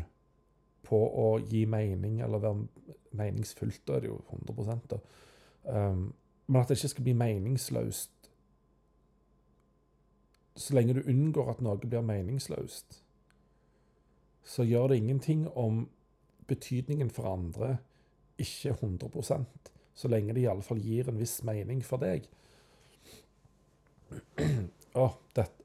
på 0.85 0.99
å 0.99 1.29
gi 1.41 1.65
mening 1.65 2.21
eller 2.23 2.43
være 2.43 2.67
meningsfullt. 3.17 3.83
Da 3.87 3.97
er 3.97 4.05
det 4.05 4.11
jo 4.11 4.21
100 4.31 4.81
da. 4.91 4.99
Um, 5.65 6.13
men 6.47 6.61
at 6.61 6.69
det 6.69 6.77
ikke 6.79 6.93
skal 6.93 7.07
bli 7.07 7.17
meningsløst. 7.17 8.11
Så 10.57 10.75
lenge 10.75 10.95
du 10.95 11.09
unngår 11.09 11.51
at 11.51 11.63
noe 11.65 11.81
blir 11.81 12.05
meningsløst, 12.05 13.01
så 14.45 14.63
gjør 14.63 14.93
det 14.93 14.97
ingenting 15.01 15.49
om 15.49 15.87
betydningen 16.47 17.11
for 17.11 17.33
andre 17.33 17.77
ikke 18.39 18.75
er 18.75 18.83
100% 18.83 19.73
så 19.95 20.11
lenge 20.11 20.35
det 20.35 20.45
iallfall 20.45 20.81
gir 20.83 21.09
en 21.09 21.21
viss 21.21 21.39
mening 21.47 21.83
for 21.87 22.03
deg. 22.03 22.27
Å, 25.03 25.07
dette, 25.37 25.64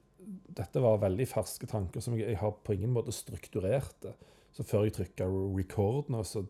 dette 0.56 0.82
var 0.82 1.00
veldig 1.02 1.26
ferske 1.30 1.68
tanker 1.70 2.02
som 2.04 2.16
jeg, 2.18 2.28
jeg 2.32 2.40
har 2.40 2.56
på 2.64 2.74
ingen 2.74 2.92
måte 2.94 3.14
strukturert 3.14 3.96
det. 4.04 4.14
Så 4.54 4.66
før 4.66 4.86
jeg 4.86 4.96
trykka 4.96 5.28
record 5.54 6.10
nå, 6.10 6.24
så 6.26 6.44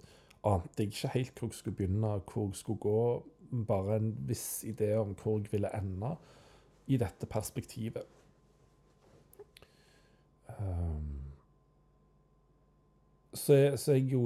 ante 0.47 0.85
jeg 0.85 0.95
ikke 0.95 1.12
helt 1.14 1.38
hvor 1.40 1.50
jeg 1.50 1.59
skulle 1.59 1.76
begynne, 1.76 2.14
hvor 2.33 2.49
jeg 2.49 2.61
skulle 2.61 2.85
gå. 2.87 3.02
Bare 3.66 3.99
en 3.99 4.12
viss 4.28 4.62
idé 4.64 4.95
om 4.97 5.12
hvor 5.19 5.38
jeg 5.40 5.52
ville 5.52 5.73
ende 5.76 6.14
i 6.90 6.97
dette 7.00 7.26
perspektivet. 7.26 8.07
Um, 10.59 11.21
så, 13.35 13.54
jeg, 13.54 13.78
så 13.78 13.95
jeg 13.97 14.12
jo 14.12 14.25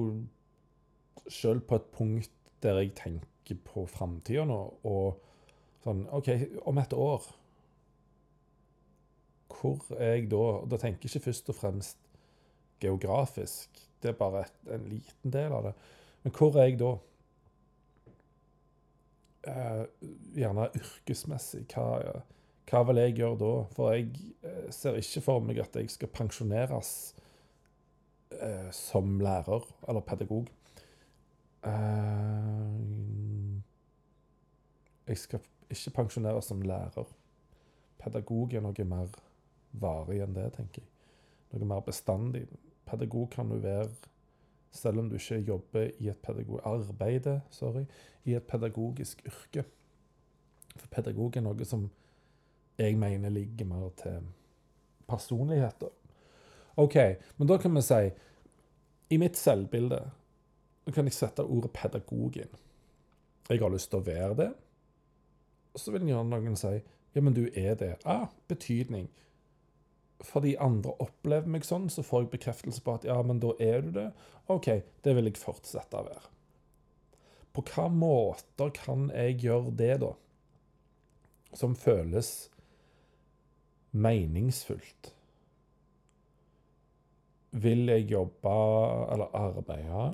sjøl 1.28 1.61
på 1.61 1.78
et 1.78 1.93
punkt 1.93 2.33
der 2.64 2.81
jeg 2.81 2.95
tenker 2.97 3.59
på 3.64 3.85
framtida 3.90 4.47
nå, 4.49 4.59
og 4.88 5.21
sånn 5.85 6.07
OK, 6.16 6.31
om 6.64 6.81
et 6.81 6.95
år 6.97 7.26
hvor 9.51 9.81
er 9.99 10.15
jeg 10.15 10.31
da? 10.31 10.37
Og 10.37 10.71
da 10.71 10.79
tenker 10.81 11.05
jeg 11.05 11.15
ikke 11.15 11.25
først 11.29 11.49
og 11.49 11.59
fremst 11.59 11.99
geografisk, 12.81 13.81
det 14.03 14.09
er 14.09 14.19
bare 14.19 14.45
en 14.73 14.89
liten 14.89 15.33
del 15.33 15.53
av 15.53 15.69
det. 15.69 15.75
Men 16.23 16.33
hvor 16.37 16.57
er 16.57 16.69
jeg 16.69 16.79
da? 16.81 16.93
Eh, 19.49 19.83
gjerne 20.37 20.69
yrkesmessig. 20.77 21.65
Hva, 21.73 22.23
hva, 22.71 22.83
vil 22.89 23.01
jeg 23.03 23.17
gjøre 23.21 23.39
da? 23.41 23.53
For 23.77 23.93
jeg 23.93 24.09
eh, 24.45 24.69
ser 24.73 25.01
ikke 25.01 25.25
for 25.25 25.45
meg 25.45 25.61
at 25.65 25.77
jeg 25.77 25.91
skal 25.93 26.13
pensjoneres 26.13 26.93
eh, 28.41 28.71
som 28.73 29.19
lærer 29.21 29.69
eller 29.89 30.05
pedagog. 30.05 30.49
Eh, 31.65 32.81
jeg 35.09 35.19
skal 35.21 35.45
ikke 35.71 35.97
pensjoneres 36.01 36.49
som 36.49 36.65
lærer. 36.65 37.13
Pedagog 38.01 38.53
er 38.55 38.65
noe 38.65 38.89
mer 38.89 39.13
varig 39.81 40.21
enn 40.25 40.37
det, 40.37 40.50
tenker 40.57 40.83
jeg. 40.83 40.90
Noe 41.54 41.69
mer 41.71 41.85
bestandig. 41.87 42.47
Pedagog 42.88 43.31
kan 43.33 43.50
du 43.50 43.59
være 43.62 43.88
selv 44.75 44.99
om 44.99 45.09
du 45.09 45.14
ikke 45.16 45.38
jobber 45.38 45.90
i 46.02 46.09
et 46.11 46.19
pedagog, 46.19 46.61
arbeider 46.66 47.40
sorry, 47.50 47.85
i 48.25 48.35
et 48.35 48.43
pedagogisk 48.43 49.23
yrke. 49.26 49.64
For 50.76 50.88
pedagog 50.90 51.37
er 51.37 51.45
noe 51.47 51.66
som 51.69 51.87
jeg 52.78 52.99
mener 52.99 53.31
ligger 53.31 53.69
mer 53.71 53.93
til 54.00 54.26
personligheter. 55.07 55.93
OK, 56.76 56.97
men 57.38 57.49
da 57.49 57.57
kan 57.62 57.75
vi 57.75 57.83
si 57.87 58.11
I 59.14 59.16
mitt 59.21 59.37
selvbilde 59.38 60.00
da 60.85 60.93
kan 60.93 61.07
jeg 61.07 61.16
sette 61.16 61.45
ordet 61.45 61.71
pedagog 61.73 62.37
inn. 62.37 62.61
Jeg 63.49 63.61
har 63.61 63.71
lyst 63.73 63.90
til 63.93 64.02
å 64.02 64.04
være 64.04 64.35
det. 64.37 64.50
Og 65.75 65.81
så 65.81 65.93
vil 65.95 66.09
gjerne 66.09 66.35
noen 66.35 66.59
si 66.59 66.75
ja, 67.14 67.23
men 67.23 67.35
du 67.37 67.45
er 67.54 67.76
det. 67.78 67.95
Ah, 68.04 68.26
betydning 68.50 69.07
fordi 70.23 70.54
andre 70.62 70.94
opplever 71.02 71.50
meg 71.50 71.66
sånn, 71.66 71.88
så 71.90 72.04
får 72.06 72.25
jeg 72.25 72.35
bekreftelse 72.37 72.83
på 72.85 72.94
at 72.99 73.06
ja, 73.09 73.16
men 73.26 73.40
da 73.42 73.52
er 73.62 73.83
du 73.85 73.90
det. 73.97 74.09
OK, 74.52 74.71
det 75.02 75.16
vil 75.16 75.28
jeg 75.30 75.40
fortsette 75.40 75.99
å 75.99 76.06
være. 76.06 76.30
På 77.54 77.62
hva 77.71 77.88
måter 77.90 78.73
kan 78.75 79.09
jeg 79.14 79.38
gjøre 79.44 79.75
det, 79.78 79.94
da? 80.02 80.12
Som 81.54 81.76
føles 81.78 82.49
meningsfullt? 83.94 85.12
Vil 87.54 87.87
jeg 87.87 88.09
jobbe 88.11 88.54
eller 89.14 89.37
arbeide 89.38 90.09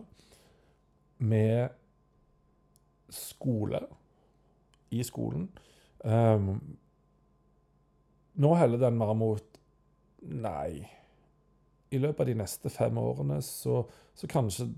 med 1.24 1.72
skole 3.08 3.80
i 4.92 5.00
skolen? 5.06 5.48
Um, 6.04 6.60
nå 8.40 8.52
heller 8.56 8.80
den 8.80 9.00
mer 9.00 9.14
mot 9.16 9.49
Nei. 10.20 10.88
I 11.90 11.98
løpet 11.98 12.20
av 12.20 12.28
de 12.30 12.36
neste 12.38 12.70
fem 12.70 12.98
årene 13.00 13.40
så, 13.42 13.82
så 14.14 14.28
kanskje 14.30 14.68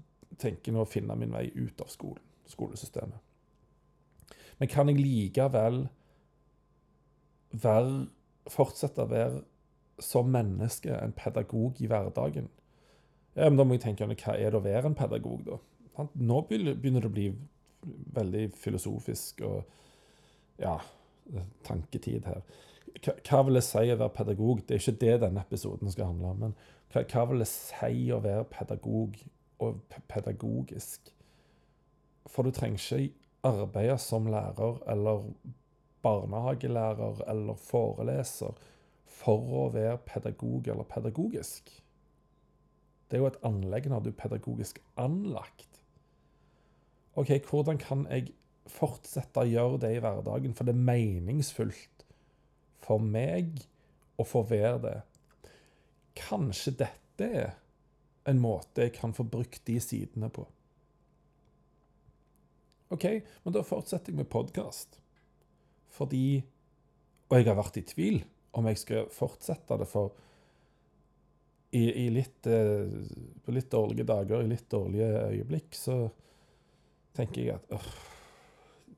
tenker 0.41 0.73
jeg 0.73 0.81
å 0.81 0.89
finne 0.89 1.17
min 1.19 1.35
vei 1.35 1.49
ut 1.55 1.81
av 1.85 1.91
skolen, 1.93 2.23
skolesystemet. 2.49 3.19
Men 4.61 4.71
kan 4.71 4.89
jeg 4.89 5.03
likevel 5.03 5.83
være, 7.53 8.07
fortsette 8.53 9.05
å 9.05 9.11
være 9.11 9.43
som 10.03 10.31
menneske 10.33 10.95
en 10.97 11.13
pedagog 11.17 11.81
i 11.83 11.91
hverdagen? 11.91 12.49
Ja, 13.35 13.49
men 13.49 13.59
Da 13.59 13.67
må 13.67 13.77
jeg 13.77 13.85
tenke 13.85 14.07
hva 14.09 14.37
er 14.37 14.51
det 14.51 14.61
å 14.61 14.65
være 14.65 14.89
en 14.89 14.97
pedagog, 14.97 15.45
da? 15.47 15.61
Nå 16.15 16.41
begynner 16.49 17.01
det 17.01 17.11
å 17.11 17.13
bli 17.13 17.29
veldig 18.17 18.47
filosofisk 18.57 19.43
og 19.45 19.65
ja, 20.63 20.79
tanketid 21.67 22.29
her 22.29 22.41
hva, 23.01 23.43
vil 23.47 23.59
det 23.59 23.65
si 23.67 23.89
å 23.93 23.99
være 23.99 24.15
pedagog? 24.17 24.63
Det 24.67 24.77
er 24.77 24.83
ikke 24.83 25.01
det 25.01 25.17
denne 25.25 25.43
episoden 25.43 25.91
skal 25.93 26.13
handle 26.13 26.33
om. 26.33 26.45
Men 26.47 26.55
hva, 26.93 27.25
vil 27.31 27.43
det 27.45 27.49
si 27.51 28.11
å 28.13 28.21
være 28.25 28.47
pedagog 28.53 29.19
og 29.63 29.99
pedagogisk? 30.11 31.13
For 32.31 32.47
du 32.47 32.55
trenger 32.55 32.83
ikke 32.83 33.19
arbeide 33.43 33.99
som 33.99 34.29
lærer 34.31 34.79
eller 34.93 35.27
barnehagelærer 36.03 37.23
eller 37.31 37.59
foreleser 37.59 38.59
for 39.13 39.57
å 39.63 39.69
være 39.75 39.99
pedagog 40.07 40.69
eller 40.71 40.89
pedagogisk. 40.89 41.71
Det 43.11 43.19
er 43.19 43.23
jo 43.23 43.29
et 43.29 43.43
anlegg 43.47 43.91
når 43.91 44.05
du 44.05 44.13
er 44.13 44.21
pedagogisk 44.23 44.79
anlagt. 44.97 45.83
OK, 47.21 47.35
hvordan 47.45 47.79
kan 47.79 48.07
jeg 48.09 48.33
fortsette 48.71 49.43
å 49.43 49.49
gjøre 49.49 49.81
det 49.83 49.91
i 49.97 50.01
hverdagen, 50.01 50.55
for 50.57 50.65
det 50.65 50.73
er 50.73 50.87
meningsfullt 50.87 51.92
for 52.83 53.03
meg 53.03 53.63
å 54.21 54.27
få 54.27 54.45
være 54.49 54.79
det. 54.87 54.97
Kanskje 56.19 56.75
dette 56.85 57.29
er 57.29 57.53
en 58.29 58.41
måte 58.43 58.87
jeg 58.87 58.97
kan 58.99 59.15
få 59.17 59.25
brukt 59.27 59.65
de 59.67 59.79
sidene 59.83 60.31
på. 60.33 60.45
OK, 62.93 63.07
men 63.43 63.55
da 63.55 63.63
fortsetter 63.65 64.13
jeg 64.13 64.21
med 64.21 64.31
podkast. 64.33 64.99
Fordi 65.93 66.43
Og 67.33 67.39
jeg 67.39 67.47
har 67.49 67.57
vært 67.57 67.79
i 67.81 67.83
tvil 67.89 68.19
om 68.53 68.67
jeg 68.69 68.77
skal 68.83 69.07
fortsette 69.09 69.79
det, 69.81 69.87
for 69.89 70.11
i, 71.73 71.87
i 72.05 72.11
litt, 72.13 72.45
eh, 72.45 72.91
på 73.41 73.55
litt 73.57 73.71
dårlige 73.73 74.05
dager, 74.05 74.43
i 74.43 74.51
litt 74.51 74.67
dårlige 74.69 75.09
øyeblikk, 75.31 75.73
så 75.73 75.97
tenker 77.17 77.47
jeg 77.47 77.55
at 77.57 77.73
øh, 77.73 77.87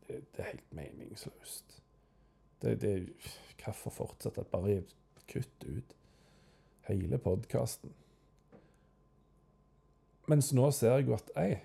det, 0.09 0.19
er 0.43 0.49
helt 0.49 0.75
meningsløst. 0.75 1.79
Det, 2.65 2.79
det 2.81 2.95
Hvorfor 3.65 3.91
fortsette? 3.91 4.45
Bare 4.53 4.83
kutt 5.29 5.65
ut 5.65 5.95
hele 6.89 7.19
podkasten. 7.19 7.93
Mens 10.29 10.53
nå 10.57 10.71
ser 10.73 10.99
jeg 10.99 11.09
jo 11.09 11.17
at 11.17 11.31
ei, 11.41 11.59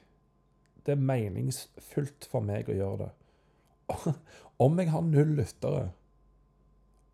det 0.86 0.96
er 0.96 1.08
meningsfullt 1.10 2.27
for 2.32 2.44
meg 2.44 2.72
å 2.72 2.75
gjøre 2.75 3.06
det. 3.06 3.10
Om 4.63 4.79
jeg 4.79 4.91
har 4.91 5.03
null 5.08 5.36
lyttere, 5.39 5.89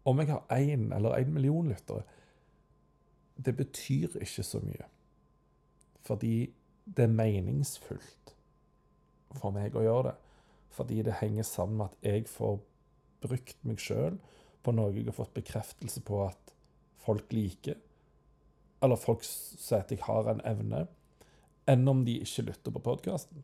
om 0.06 0.20
jeg 0.22 0.30
har 0.30 0.44
én 0.54 0.92
eller 0.94 1.18
én 1.18 1.32
million 1.34 1.68
lyttere, 1.70 2.04
det 3.46 3.56
betyr 3.58 4.18
ikke 4.22 4.44
så 4.44 4.60
mye. 4.62 4.86
Fordi 6.06 6.54
det 6.86 7.04
er 7.04 7.14
meningsfullt 7.14 8.36
for 9.34 9.54
meg 9.54 9.74
å 9.76 9.82
gjøre 9.82 10.12
det. 10.12 10.16
Fordi 10.78 11.02
det 11.08 11.18
henger 11.22 11.48
sammen 11.48 11.78
med 11.78 11.86
at 11.86 12.06
jeg 12.06 12.28
får 12.30 12.60
brukt 13.26 13.58
meg 13.68 13.82
sjøl 13.84 14.20
på 14.66 14.74
noe 14.74 14.94
jeg 14.96 15.08
har 15.10 15.18
fått 15.18 15.36
bekreftelse 15.36 16.02
på 16.06 16.22
at 16.26 16.54
folk 17.06 17.34
liker. 17.34 17.78
Eller 18.84 19.00
folk 19.00 19.26
sier 19.26 19.84
at 19.84 19.92
jeg 19.94 20.04
har 20.06 20.30
en 20.32 20.42
evne. 20.48 20.86
Enn 21.70 21.88
om 21.90 22.04
de 22.06 22.20
ikke 22.22 22.48
lytter 22.50 22.74
på 22.74 22.84
podkasten. 22.86 23.44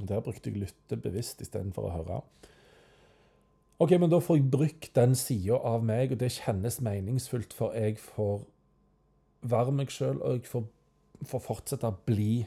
Der 0.00 0.24
brukte 0.24 0.50
jeg 0.50 0.64
lytte 0.64 0.98
bevisst 0.98 1.42
istedenfor 1.44 1.88
å 1.88 1.94
høre. 1.94 2.22
OK, 3.82 3.94
men 3.98 4.10
da 4.10 4.20
får 4.22 4.38
jeg 4.38 4.50
brukt 4.50 4.90
den 4.96 5.14
sida 5.18 5.58
av 5.66 5.84
meg, 5.86 6.14
og 6.14 6.20
det 6.22 6.32
kjennes 6.36 6.80
meningsfullt, 6.84 7.54
for 7.54 7.74
jeg 7.74 7.98
får 8.00 8.44
være 9.44 9.74
meg 9.74 9.92
sjøl, 9.92 10.20
og 10.22 10.38
jeg 10.38 10.48
får, 10.50 10.66
får 11.28 11.42
fortsette 11.42 11.90
å 11.90 11.98
bli 12.06 12.44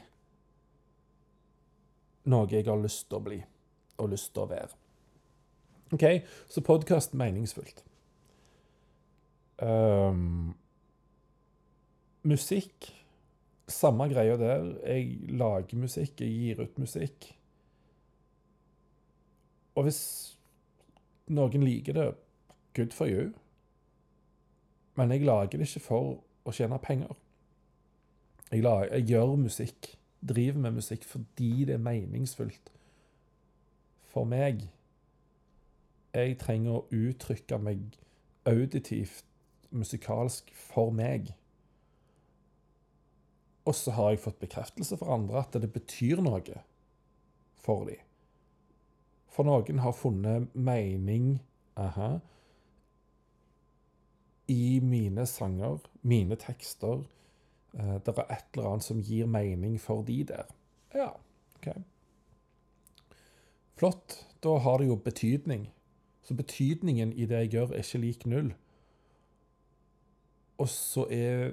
noe 2.28 2.48
jeg 2.52 2.66
har 2.68 2.80
lyst 2.80 3.06
til 3.08 3.20
å 3.20 3.24
bli, 3.28 3.38
og 4.00 4.12
lyst 4.12 4.32
til 4.34 4.44
å 4.44 4.50
være. 4.50 4.72
OK, 5.92 6.04
så 6.48 6.60
podkast 6.60 7.14
meningsfullt. 7.16 7.84
Um, 9.58 10.54
musikk 12.22 12.92
Samme 13.68 14.06
greia 14.08 14.36
der. 14.40 14.64
Jeg 14.86 15.18
lager 15.28 15.76
musikk, 15.76 16.20
jeg 16.20 16.30
gir 16.30 16.62
ut 16.62 16.78
musikk. 16.78 17.26
Og 19.76 19.84
hvis 19.84 20.00
noen 21.28 21.66
liker 21.66 21.92
det, 21.92 22.06
good 22.76 22.96
for 22.96 23.06
you. 23.06 23.28
Men 24.96 25.12
jeg 25.12 25.26
lager 25.28 25.60
det 25.60 25.68
ikke 25.68 25.84
for 25.84 26.16
å 26.48 26.54
tjene 26.56 26.80
penger. 26.80 27.12
Jeg, 28.48 28.64
lager, 28.64 28.94
jeg 28.94 29.06
gjør 29.12 29.36
musikk, 29.36 29.92
driver 30.24 30.64
med 30.64 30.80
musikk 30.80 31.04
fordi 31.04 31.52
det 31.68 31.76
er 31.76 31.84
meningsfullt 31.84 32.72
for 34.08 34.24
meg. 34.24 34.64
Jeg 36.18 36.38
trenger 36.40 36.80
å 36.80 36.86
uttrykke 36.90 37.58
meg 37.62 37.98
auditivt, 38.48 39.24
musikalsk, 39.70 40.50
for 40.56 40.90
meg. 40.90 41.30
Og 43.68 43.76
så 43.76 43.92
har 43.94 44.14
jeg 44.14 44.22
fått 44.24 44.40
bekreftelse 44.42 44.98
fra 44.98 45.14
andre 45.18 45.42
at 45.44 45.58
det 45.60 45.70
betyr 45.74 46.22
noe 46.24 46.62
for 47.60 47.86
dem. 47.86 48.02
For 49.28 49.46
noen 49.46 49.84
har 49.84 49.94
funnet 49.94 50.54
mening 50.56 51.36
aha, 51.78 52.16
i 54.50 54.80
mine 54.82 55.26
sanger, 55.28 55.78
mine 56.02 56.38
tekster. 56.40 57.04
Eh, 57.76 57.98
det 58.02 58.14
er 58.16 58.32
et 58.32 58.56
eller 58.56 58.72
annet 58.72 58.86
som 58.88 59.02
gir 59.04 59.28
mening 59.30 59.76
for 59.78 60.02
de 60.02 60.22
der. 60.32 60.48
Ja, 60.96 61.12
OK. 61.58 61.68
Flott. 63.78 64.24
Da 64.42 64.56
har 64.62 64.78
det 64.78 64.88
jo 64.88 64.96
betydning. 64.96 65.68
Så 66.28 66.34
betydningen 66.34 67.12
i 67.12 67.24
det 67.24 67.36
jeg 67.36 67.48
gjør, 67.48 67.70
er 67.72 67.80
ikke 67.80 67.98
lik 67.98 68.26
null. 68.26 68.50
Og 70.58 70.68
så 70.68 71.06
er 71.10 71.52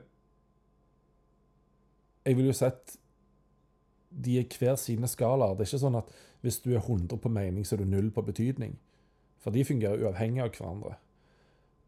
Jeg 2.26 2.38
vil 2.38 2.46
jo 2.46 2.54
si 2.54 2.66
at 2.66 2.98
de 4.26 4.40
er 4.40 4.58
hver 4.60 4.76
sine 4.76 5.08
skalaer. 5.08 5.54
Det 5.54 5.62
er 5.64 5.70
ikke 5.70 5.80
sånn 5.84 5.96
at 6.00 6.10
hvis 6.42 6.58
du 6.60 6.74
er 6.74 6.82
100 6.82 7.18
på 7.22 7.30
mening, 7.30 7.68
så 7.68 7.76
er 7.76 7.84
du 7.84 7.86
null 7.86 8.10
på 8.12 8.22
betydning. 8.26 8.74
For 9.38 9.54
de 9.54 9.64
fungerer 9.66 10.02
uavhengig 10.04 10.42
av 10.42 10.50
hverandre. 10.58 10.96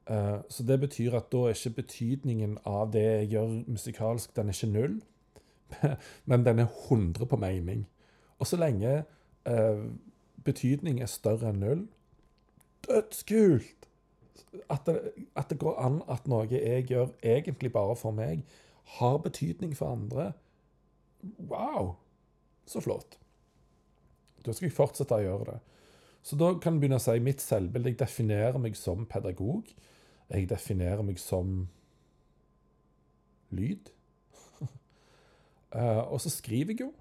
Uh, 0.07 0.39
så 0.49 0.63
det 0.63 0.79
betyr 0.79 1.17
at 1.17 1.31
da 1.33 1.43
er 1.47 1.57
ikke 1.57 1.81
betydningen 1.81 2.57
av 2.69 2.93
det 2.93 3.03
jeg 3.03 3.29
gjør 3.33 3.57
musikalsk, 3.67 4.35
den 4.35 4.47
er 4.47 4.55
ikke 4.55 4.71
null, 4.71 5.01
men 6.29 6.45
den 6.45 6.59
er 6.59 6.71
100 6.87 7.25
på 7.25 7.35
mening. 7.35 7.87
Og 8.39 8.47
så 8.47 8.61
lenge 8.61 9.03
uh, 9.49 9.83
betydning 10.45 11.01
er 11.01 11.11
større 11.11 11.49
enn 11.49 11.59
null 11.65 11.87
Dødskult! 12.87 13.87
At 14.71 14.87
det, 14.87 15.11
at 15.35 15.49
det 15.49 15.59
går 15.59 15.77
an 15.83 16.01
at 16.09 16.27
noe 16.27 16.47
jeg 16.49 16.87
gjør 16.89 17.11
egentlig 17.23 17.71
bare 17.73 17.95
for 17.99 18.15
meg, 18.15 18.45
har 18.97 19.17
betydning 19.21 19.75
for 19.77 19.91
andre. 19.91 20.31
Wow! 21.37 21.95
Så 22.65 22.81
flott. 22.81 23.19
Da 24.45 24.53
skal 24.53 24.69
jeg 24.69 24.75
fortsette 24.77 25.17
å 25.17 25.23
gjøre 25.23 25.51
det. 25.51 25.57
Så 26.27 26.35
da 26.39 26.53
kan 26.59 26.75
jeg 26.75 26.83
begynne 26.83 26.99
å 26.99 27.03
si 27.03 27.17
mitt 27.23 27.43
selvbilde. 27.43 27.93
Jeg 27.93 27.99
definerer 28.01 28.59
meg 28.59 28.75
som 28.79 29.05
pedagog. 29.07 29.69
Jeg 30.31 30.49
definerer 30.49 31.03
meg 31.07 31.19
som 31.23 31.67
lyd. 33.55 33.91
uh, 35.75 36.03
og 36.11 36.19
så 36.23 36.31
skriver 36.31 36.73
jeg 36.73 36.87
jo. 36.87 36.91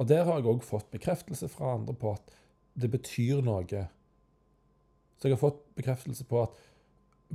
Og 0.00 0.08
der 0.08 0.24
har 0.26 0.40
jeg 0.40 0.48
òg 0.50 0.64
fått 0.66 0.90
bekreftelse 0.92 1.48
fra 1.52 1.76
andre 1.76 1.94
på 1.96 2.12
at 2.16 2.32
det 2.80 2.90
betyr 2.92 3.42
noe. 3.44 3.86
Så 5.22 5.28
jeg 5.28 5.36
har 5.36 5.44
fått 5.44 5.62
bekreftelse 5.78 6.24
på 6.26 6.40
at 6.42 6.56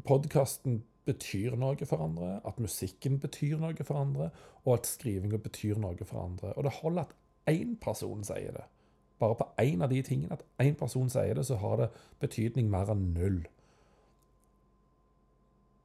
podkasten 0.04 0.82
betyr 1.08 1.56
noe 1.56 1.88
for 1.88 2.04
andre, 2.04 2.42
at 2.44 2.60
musikken 2.60 3.16
betyr 3.24 3.62
noe 3.62 3.86
for 3.88 3.96
andre, 3.96 4.28
og 4.66 4.74
at 4.74 4.90
skrivinga 4.90 5.40
betyr 5.40 5.80
noe 5.80 6.04
for 6.04 6.20
andre. 6.20 6.52
Og 6.60 6.68
det 6.68 6.74
holder 6.82 7.08
at 7.08 7.16
én 7.48 7.78
person 7.80 8.28
sier 8.28 8.52
det 8.52 8.66
bare 9.20 9.36
på 9.36 9.48
én 9.64 9.82
av 9.82 9.90
de 9.90 10.02
tingene, 10.06 10.36
at 10.36 10.44
én 10.62 10.76
person 10.78 11.10
sier 11.10 11.34
det, 11.34 11.46
så 11.48 11.56
har 11.56 11.78
det 11.80 11.88
betydning 12.22 12.70
mer 12.70 12.92
enn 12.94 13.14
null. 13.16 13.40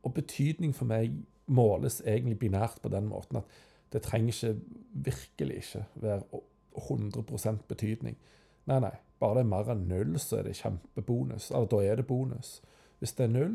Og 0.03 0.15
betydning 0.19 0.75
for 0.77 0.91
meg 0.91 1.15
måles 1.47 2.03
egentlig 2.03 2.38
binært 2.43 2.83
på 2.83 2.91
den 2.93 3.09
måten 3.09 3.41
at 3.41 3.61
det 3.93 4.03
trenger 4.03 4.35
ikke, 4.35 4.53
virkelig 4.93 5.57
ikke, 5.62 5.85
være 5.95 6.43
100% 6.77 7.65
betydning. 7.69 8.19
Nei, 8.70 8.79
nei. 8.83 8.94
Bare 9.22 9.38
det 9.38 9.44
er 9.44 9.51
mer 9.53 9.70
enn 9.70 9.87
null, 9.90 10.16
så 10.18 10.40
er 10.40 10.48
det 10.48 10.57
kjempebonus. 10.59 11.51
Eller 11.51 11.70
da 11.70 11.83
er 11.87 12.01
det 12.01 12.09
bonus. 12.09 12.57
Hvis 12.98 13.14
det 13.18 13.29
er 13.29 13.35
null, 13.35 13.55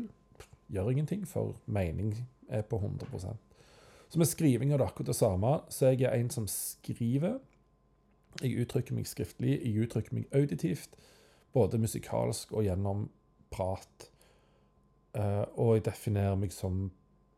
gjør 0.72 0.90
ingenting, 0.92 1.26
for 1.28 1.56
mening 1.66 2.14
er 2.48 2.62
på 2.62 2.76
100 2.76 3.36
Så 4.08 4.18
med 4.18 4.26
skriving 4.26 4.72
er 4.72 4.78
det 4.78 4.86
akkurat 4.86 5.06
det 5.12 5.16
samme. 5.16 5.60
Så 5.68 5.92
jeg 5.92 6.02
er 6.02 6.16
en 6.16 6.30
som 6.30 6.48
skriver 6.48 7.38
jeg 8.42 8.60
uttrykker 8.62 8.94
meg 8.94 9.08
skriftlig, 9.08 9.56
jeg 9.64 9.82
uttrykker 9.82 10.14
meg 10.14 10.28
auditivt, 10.36 10.94
både 11.52 11.80
musikalsk 11.82 12.52
og 12.52 12.66
gjennom 12.66 13.08
prat. 13.50 14.10
Uh, 15.16 15.44
og 15.58 15.78
jeg 15.78 15.86
definerer 15.88 16.36
meg 16.38 16.52
som 16.54 16.90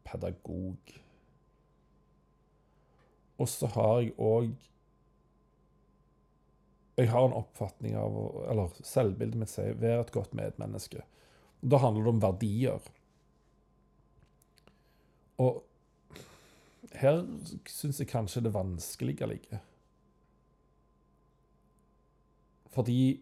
pedagog. 0.04 0.92
Og 3.40 3.48
så 3.48 3.70
har 3.72 4.02
jeg 4.02 4.12
òg 4.18 4.50
Jeg 7.00 7.08
har 7.08 7.24
en 7.24 7.36
oppfatning 7.38 7.96
av 7.96 8.16
Eller 8.50 8.76
selvbildet 8.84 9.40
mitt 9.40 9.52
sier 9.52 9.74
'vær 9.74 10.02
et 10.02 10.12
godt 10.12 10.34
medmenneske. 10.36 11.02
Da 11.62 11.78
handler 11.80 12.04
det 12.04 12.12
om 12.14 12.22
verdier. 12.22 12.80
Og 15.38 15.62
her 16.92 17.22
syns 17.66 18.00
jeg 18.00 18.08
kanskje 18.08 18.42
det 18.44 18.54
vanskelige 18.54 19.26
ligger. 19.26 19.58
Fordi 22.70 23.20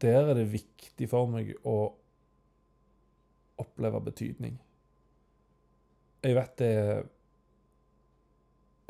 der 0.00 0.30
er 0.30 0.34
det 0.34 0.52
viktig 0.52 1.08
for 1.10 1.26
meg 1.30 1.54
å 1.66 1.94
oppleve 3.58 4.00
betydning. 4.00 4.58
Jeg 6.22 6.36
vet 6.36 6.56
det 6.58 6.70
er 6.76 7.02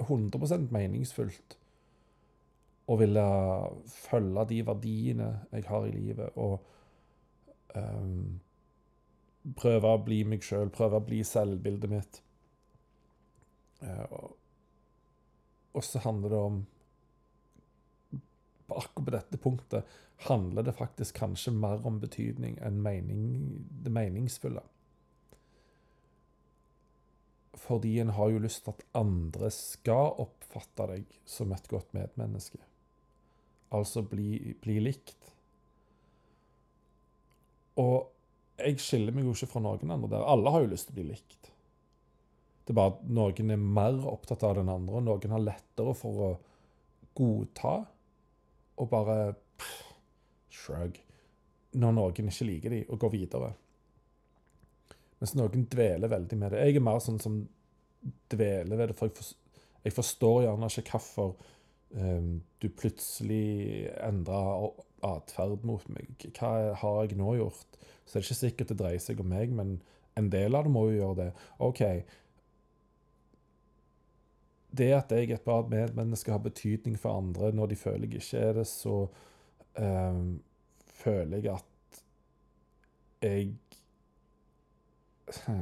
100 0.00 0.68
meningsfullt 0.70 1.59
å 2.90 2.96
ville 2.98 3.24
følge 3.92 4.46
de 4.50 4.60
verdiene 4.66 5.30
jeg 5.52 5.66
har 5.68 5.86
i 5.86 5.94
livet, 5.94 6.34
og 6.34 6.58
um, 7.76 8.40
prøve 9.56 9.94
å 9.94 10.02
bli 10.02 10.24
meg 10.26 10.42
sjøl, 10.44 10.72
prøve 10.74 10.98
å 10.98 11.06
bli 11.06 11.22
selvbildet 11.26 11.92
mitt. 11.92 12.20
Uh, 13.84 14.04
og, 14.10 14.36
og 15.78 15.86
så 15.86 16.02
handler 16.04 16.34
det 16.34 16.44
om 16.50 16.60
på 18.70 18.78
akkurat 18.78 19.06
på 19.06 19.10
dette 19.10 19.38
punktet 19.42 19.94
handler 20.28 20.62
det 20.62 20.76
faktisk 20.78 21.16
kanskje 21.16 21.52
mer 21.56 21.86
om 21.86 21.96
betydning 22.00 22.58
enn 22.62 22.78
mening, 22.84 23.22
det 23.82 23.90
meningsfulle. 23.90 24.62
Fordi 27.60 27.96
en 28.00 28.12
har 28.14 28.30
jo 28.30 28.42
lyst 28.44 28.64
til 28.64 28.76
at 28.76 28.84
andre 29.00 29.50
skal 29.54 30.14
oppfatte 30.22 30.86
deg 30.92 31.16
som 31.26 31.52
et 31.56 31.66
godt 31.72 31.94
medmenneske. 31.96 32.60
Altså 33.76 34.02
bli, 34.06 34.54
bli 34.62 34.78
likt. 34.82 35.14
Og 37.80 38.10
jeg 38.60 38.80
skiller 38.82 39.14
meg 39.14 39.28
jo 39.28 39.34
ikke 39.34 39.48
fra 39.52 39.62
noen 39.64 39.94
andre 39.94 40.10
der. 40.16 40.26
Alle 40.26 40.52
har 40.52 40.64
jo 40.64 40.72
lyst 40.72 40.88
til 40.88 40.96
å 40.96 40.98
bli 40.98 41.06
likt. 41.12 41.52
Det 42.64 42.74
er 42.74 42.78
bare 42.78 42.94
at 42.96 43.06
noen 43.10 43.54
er 43.54 43.62
mer 43.62 44.02
opptatt 44.10 44.44
av 44.46 44.58
den 44.58 44.68
andre, 44.70 45.00
og 45.00 45.06
noen 45.06 45.34
har 45.34 45.42
lettere 45.42 45.94
for 45.96 46.24
å 46.26 46.32
godta 47.16 47.78
og 48.80 48.88
bare 48.90 49.16
pff, 49.60 49.78
shrug 50.54 50.98
når 51.80 51.94
noen 51.94 52.30
ikke 52.30 52.46
liker 52.46 52.74
dem, 52.74 52.86
og 52.90 53.00
går 53.02 53.12
videre. 53.14 53.50
Mens 55.20 55.34
noen 55.36 55.66
dveler 55.70 56.10
veldig 56.10 56.38
med 56.40 56.54
det. 56.54 56.62
Jeg 56.64 56.78
er 56.80 56.84
mer 56.84 57.02
sånn 57.04 57.20
som 57.22 57.40
dveler 58.32 58.78
ved 58.78 58.90
det, 58.90 58.96
for 58.98 59.12
jeg, 59.12 59.92
forstår 59.94 60.46
gjerne 60.46 60.70
ikke 60.72 60.96
hvorfor 60.96 61.34
du 61.90 62.68
plutselig 62.78 63.90
endrer 64.06 64.70
atferd 65.06 65.64
mot 65.66 65.86
meg. 65.90 66.12
Hva 66.36 66.74
har 66.78 66.98
jeg 67.04 67.18
nå 67.18 67.34
gjort? 67.40 67.78
Så 68.06 68.18
er 68.18 68.22
det 68.22 68.28
ikke 68.28 68.40
sikkert 68.40 68.72
det 68.72 68.78
dreier 68.78 69.02
seg 69.02 69.22
om 69.22 69.30
meg, 69.32 69.50
men 69.54 69.78
en 70.18 70.30
del 70.30 70.54
av 70.54 70.66
det 70.66 70.74
må 70.74 70.86
jo 70.88 70.98
gjøre 70.98 71.18
det. 71.22 71.30
OK. 71.66 71.82
Det 74.70 74.90
at 74.94 75.10
jeg 75.14 75.30
er 75.30 75.38
et 75.38 75.46
bra 75.46 75.60
medmenneske, 75.66 76.30
har 76.30 76.42
betydning 76.44 76.98
for 77.00 77.18
andre 77.18 77.50
når 77.56 77.72
de 77.72 77.80
føler 77.80 78.06
jeg 78.06 78.22
ikke 78.22 78.44
er 78.44 78.52
det, 78.60 78.66
så 78.70 78.96
um, 79.78 80.38
føler 81.00 81.40
jeg 81.40 81.56
at 81.56 82.02
jeg 83.20 83.54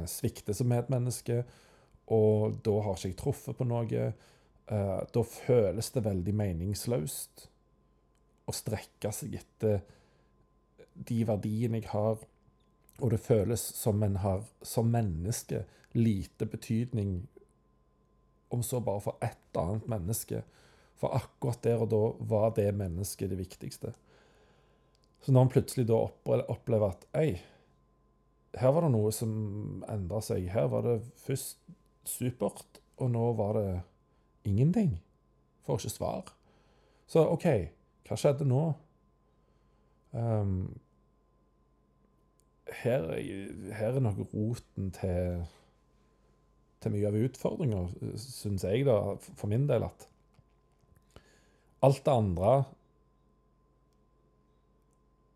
svikter 0.09 0.55
som 0.57 0.69
medmenneske, 0.71 1.43
og 2.09 2.57
da 2.65 2.75
har 2.85 2.97
ikke 2.97 3.11
jeg 3.11 3.17
truffet 3.19 3.57
på 3.57 3.67
noe. 3.69 4.11
Uh, 4.69 5.01
da 5.09 5.23
føles 5.25 5.89
det 5.95 6.05
veldig 6.05 6.33
meningsløst 6.37 7.47
å 8.49 8.53
strekke 8.53 9.09
seg 9.13 9.39
etter 9.39 9.79
de 11.09 11.23
verdiene 11.25 11.79
jeg 11.79 11.89
har 11.89 12.19
og 12.99 13.13
det 13.13 13.21
føles 13.23 13.61
som 13.75 14.03
en 14.03 14.17
har 14.23 14.43
som 14.65 14.89
menneske 14.91 15.63
lite 15.95 16.45
betydning, 16.45 17.27
om 18.49 18.63
så 18.63 18.81
bare 18.83 19.03
for 19.03 19.23
ett 19.23 19.57
annet 19.57 19.87
menneske. 19.87 20.43
For 20.99 21.15
akkurat 21.15 21.61
der 21.63 21.85
og 21.85 21.91
da 21.93 22.01
var 22.31 22.51
det 22.57 22.73
mennesket 22.75 23.31
det 23.31 23.39
viktigste. 23.39 23.93
Så 25.21 25.31
når 25.31 25.45
en 25.45 25.53
plutselig 25.53 25.87
da 25.87 25.99
opplever 26.01 26.89
at 26.89 27.05
Ei, 27.15 27.39
her 28.59 28.73
var 28.75 28.85
det 28.85 28.91
noe 28.95 29.11
som 29.15 29.83
endra 29.87 30.19
seg. 30.25 30.49
Her 30.51 30.67
var 30.71 30.83
det 30.87 30.97
først 31.23 31.61
supert, 32.07 32.81
og 32.99 33.13
nå 33.13 33.31
var 33.39 33.55
det 33.55 33.69
ingenting. 34.43 34.99
Får 35.65 35.81
ikke 35.81 35.89
svar. 35.89 36.33
Så 37.09 37.25
OK, 37.25 37.45
hva 38.07 38.17
skjedde 38.17 38.47
nå? 38.47 38.63
Um, 40.11 40.77
her, 42.81 43.05
her 43.73 43.95
er 43.95 43.99
nok 43.99 44.21
roten 44.33 44.91
til, 44.93 45.43
til 46.81 46.93
mye 46.93 47.09
av 47.09 47.17
utfordringa, 47.17 47.85
syns 48.17 48.65
jeg, 48.65 48.85
da, 48.87 48.99
for 49.19 49.49
min 49.51 49.67
del, 49.69 49.85
at 49.89 50.07
alt 51.85 52.03
det 52.05 52.13
andre 52.13 52.53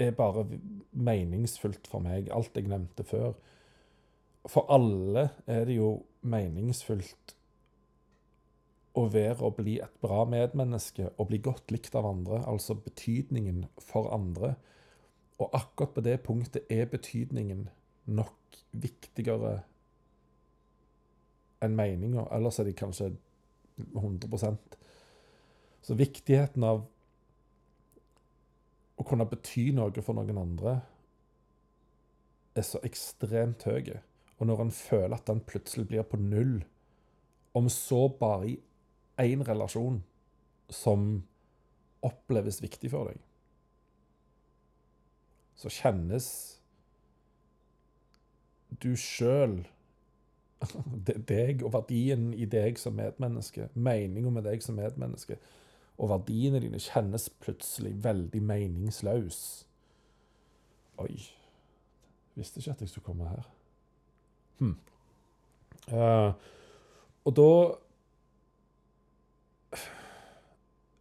er 0.04 0.12
bare 0.18 0.46
meningsfullt 0.92 1.88
for 1.88 2.04
meg, 2.04 2.30
alt 2.34 2.58
jeg 2.58 2.70
nevnte 2.70 3.06
før. 3.08 3.34
For 4.50 4.68
alle 4.74 5.30
er 5.48 5.66
det 5.70 5.78
jo 5.78 5.94
meningsfullt 6.28 7.36
å 8.94 9.08
være 9.10 9.42
og 9.42 9.58
bli 9.58 9.80
et 9.82 9.94
bra 10.04 10.22
medmenneske 10.30 11.10
og 11.18 11.30
bli 11.32 11.40
godt 11.42 11.72
likt 11.74 11.96
av 11.98 12.06
andre, 12.06 12.44
altså 12.46 12.76
betydningen 12.78 13.66
for 13.82 14.12
andre. 14.14 14.54
Og 15.42 15.50
akkurat 15.58 15.96
på 15.96 16.04
det 16.06 16.20
punktet 16.26 16.70
er 16.72 16.92
betydningen 16.92 17.68
nok 18.06 18.60
viktigere 18.72 19.64
enn 21.64 21.78
meninga. 21.78 22.28
Ellers 22.36 22.60
er 22.60 22.70
de 22.70 22.76
kanskje 22.78 23.14
100% 23.98 24.76
Så 25.84 25.96
viktigheten 26.00 26.64
av 26.64 26.84
å 28.96 29.04
kunne 29.04 29.26
bety 29.28 29.72
noe 29.76 30.04
for 30.06 30.16
noen 30.16 30.38
andre 30.38 30.76
er 32.56 32.64
så 32.64 32.80
ekstremt 32.86 33.66
høy. 33.68 33.98
Og 34.38 34.48
når 34.48 34.62
en 34.64 34.72
føler 34.72 35.18
at 35.18 35.28
den 35.28 35.42
plutselig 35.44 35.88
blir 35.90 36.06
på 36.08 36.20
null, 36.22 36.62
om 37.54 37.68
så 37.70 38.06
bare 38.20 38.54
i 38.54 38.56
én 39.22 39.44
relasjon 39.46 40.02
som 40.74 41.24
oppleves 42.04 42.62
viktig 42.64 42.90
for 42.92 43.12
deg 43.12 43.22
så 45.64 45.72
kjennes 45.72 46.28
du 48.84 48.94
sjøl 49.00 49.62
deg 51.30 51.62
og 51.64 51.74
verdien 51.76 52.32
i 52.36 52.48
deg 52.50 52.80
som 52.82 52.98
medmenneske, 52.98 53.70
meninga 53.74 54.32
med 54.34 54.48
deg 54.48 54.64
som 54.66 54.80
medmenneske, 54.80 55.38
og 56.02 56.10
verdiene 56.10 56.62
dine 56.64 56.82
kjennes 56.82 57.30
plutselig 57.44 57.94
veldig 58.04 58.42
meningsløs. 58.44 59.40
Oi 61.04 61.16
Visste 62.34 62.58
ikke 62.58 62.74
at 62.74 62.80
jeg 62.82 62.90
skulle 62.90 63.06
komme 63.06 63.28
her. 63.30 63.44
Hm. 64.58 64.72
Uh, 65.92 66.32
og 67.30 67.36
da 67.38 67.50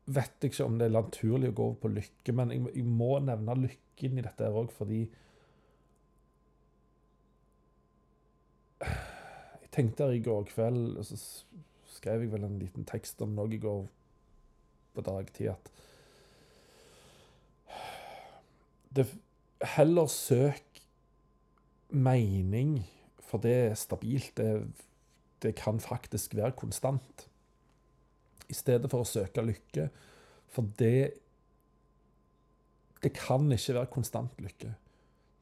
vet 0.07 0.47
ikke 0.47 0.67
om 0.67 0.79
det 0.79 0.89
er 0.89 0.97
naturlig 0.97 1.53
å 1.53 1.57
gå 1.57 1.67
over 1.71 1.81
på 1.83 1.91
lykke, 1.93 2.35
men 2.35 2.55
jeg, 2.55 2.65
jeg 2.75 2.87
må 2.87 3.17
nevne 3.23 3.59
lykken 3.67 4.19
i 4.19 4.25
dette 4.25 4.51
òg, 4.51 4.73
fordi 4.75 5.03
Jeg 8.83 9.69
tenkte 9.73 10.05
her 10.05 10.13
i 10.13 10.21
går 10.21 10.43
kveld, 10.51 10.99
og 11.01 11.05
så 11.07 11.17
skrev 11.95 12.25
jeg 12.25 12.33
vel 12.35 12.43
en 12.45 12.59
liten 12.61 12.85
tekst 12.85 13.23
om 13.25 13.31
noe 13.33 13.49
i 13.55 13.61
går 13.63 13.87
på 14.93 15.05
dagtid, 15.07 15.55
at 15.55 15.71
det, 18.93 19.07
Heller 19.63 20.11
søk 20.11 20.83
mening, 21.89 22.83
for 23.23 23.39
det 23.41 23.53
er 23.71 23.75
stabilt. 23.79 24.35
Det, 24.37 24.67
det 25.41 25.55
kan 25.57 25.79
faktisk 25.81 26.35
være 26.37 26.57
konstant 26.59 27.29
i 28.53 28.57
stedet 28.57 28.91
for 28.93 29.03
å 29.03 29.09
søke 29.09 29.45
lykke. 29.45 29.89
For 30.53 30.69
det 30.79 31.19
Det 33.03 33.11
kan 33.17 33.51
ikke 33.51 33.75
være 33.75 33.91
konstant 33.91 34.37
lykke. 34.39 34.69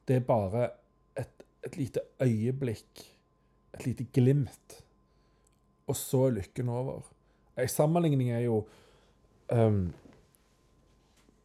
Det 0.07 0.15
er 0.15 0.23
bare 0.25 0.71
et, 1.15 1.43
et 1.61 1.75
lite 1.77 2.01
øyeblikk, 2.17 3.03
et 3.75 3.85
lite 3.85 4.07
glimt, 4.09 4.79
og 5.85 5.95
så 5.95 6.23
er 6.25 6.39
lykken 6.39 6.71
over. 6.73 7.03
En 7.53 7.69
sammenligning 7.69 8.31
er 8.31 8.47
jo 8.47 8.63
um, 9.51 9.93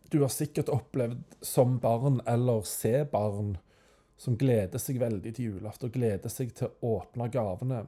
Du 0.09 0.23
har 0.23 0.33
sikkert 0.33 0.73
opplevd 0.73 1.37
som 1.43 1.77
barn 1.83 2.23
eller 2.27 2.65
se 2.65 3.05
barn 3.13 3.59
som 4.17 4.39
gleder 4.41 4.81
seg 4.81 5.01
veldig 5.03 5.35
til 5.37 5.51
julaften 5.51 5.93
gleder 5.93 6.33
seg 6.33 6.55
til 6.57 6.71
å 6.71 6.97
åpne 6.97 7.29
gavene 7.29 7.83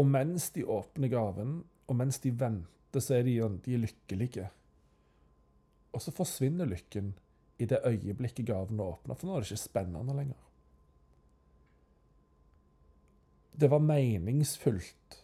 og 0.00 0.08
mens 0.08 0.48
de 0.54 0.64
åpner 0.64 1.12
gaven, 1.12 1.58
og 1.90 1.98
mens 1.98 2.20
de 2.24 2.32
venter, 2.32 3.02
så 3.02 3.18
er 3.18 3.26
de, 3.26 3.36
de 3.64 3.74
er 3.76 3.84
lykkelige. 3.84 4.46
Og 5.92 6.02
så 6.02 6.14
forsvinner 6.14 6.68
lykken 6.70 7.12
i 7.60 7.66
det 7.68 7.82
øyeblikket 7.84 8.48
gaven 8.48 8.80
åpner, 8.80 9.18
for 9.18 9.28
nå 9.28 9.36
er 9.36 9.44
det 9.44 9.50
ikke 9.50 9.68
spennende 9.68 10.16
lenger. 10.16 10.46
Det 13.60 13.68
var 13.68 13.82
meningsfullt 13.84 15.20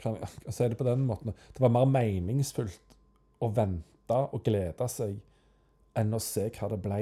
kan 0.00 0.16
jeg 0.16 0.54
si 0.56 0.68
det 0.68 0.78
på 0.80 0.86
den 0.86 1.04
måten, 1.04 1.34
det 1.52 1.60
var 1.60 1.72
mer 1.72 1.88
meningsfullt 1.92 2.96
å 3.44 3.50
vente 3.52 4.16
og 4.32 4.42
glede 4.46 4.88
seg 4.88 5.18
enn 6.00 6.16
å 6.16 6.22
se 6.24 6.46
hva 6.56 6.70
det 6.72 6.80
ble. 6.80 7.00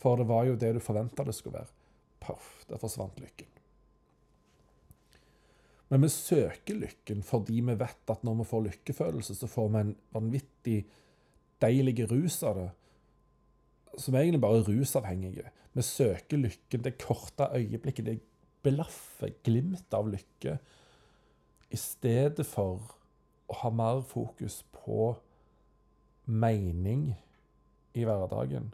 For 0.00 0.18
det 0.18 0.26
var 0.30 0.48
jo 0.48 0.58
det 0.58 0.72
du 0.76 0.80
forventa 0.82 1.26
det 1.26 1.36
skulle 1.36 1.60
være. 1.60 1.74
Poff, 2.22 2.62
der 2.68 2.80
forsvant 2.80 3.20
lykken. 3.20 3.51
Men 5.92 6.06
vi 6.06 6.08
søker 6.08 6.78
lykken 6.80 7.20
fordi 7.20 7.58
vi 7.60 7.74
vet 7.76 8.10
at 8.14 8.22
når 8.24 8.38
vi 8.38 8.44
får 8.48 8.62
lykkefølelse, 8.64 9.34
så 9.36 9.48
får 9.50 9.66
vi 9.74 9.80
en 9.82 9.90
vanvittig 10.14 10.76
deilig 11.60 12.06
rus 12.08 12.38
av 12.48 12.56
det. 12.56 12.70
Som 14.00 14.16
egentlig 14.16 14.40
bare 14.40 14.62
er 14.62 14.70
rusavhengige. 14.70 15.52
Vi 15.76 15.84
søker 15.84 16.40
lykken, 16.40 16.84
det 16.86 16.94
korte 16.96 17.50
øyeblikket, 17.52 18.08
det 18.08 18.16
blaffer, 18.64 19.34
glimtet 19.44 19.92
av 19.92 20.08
lykke, 20.08 20.56
i 21.72 21.76
stedet 21.76 22.48
for 22.48 22.96
å 23.52 23.60
ha 23.60 23.74
mer 23.76 24.00
fokus 24.08 24.62
på 24.72 25.12
mening 26.24 27.10
i 27.92 28.08
hverdagen. 28.08 28.72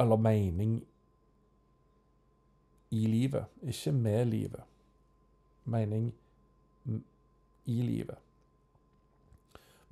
Eller 0.00 0.24
mening 0.24 0.76
i 2.96 3.06
livet, 3.12 3.60
ikke 3.60 3.98
med 4.00 4.30
livet 4.32 4.68
mening 5.64 6.10
i 7.64 7.78
livet. 7.82 8.18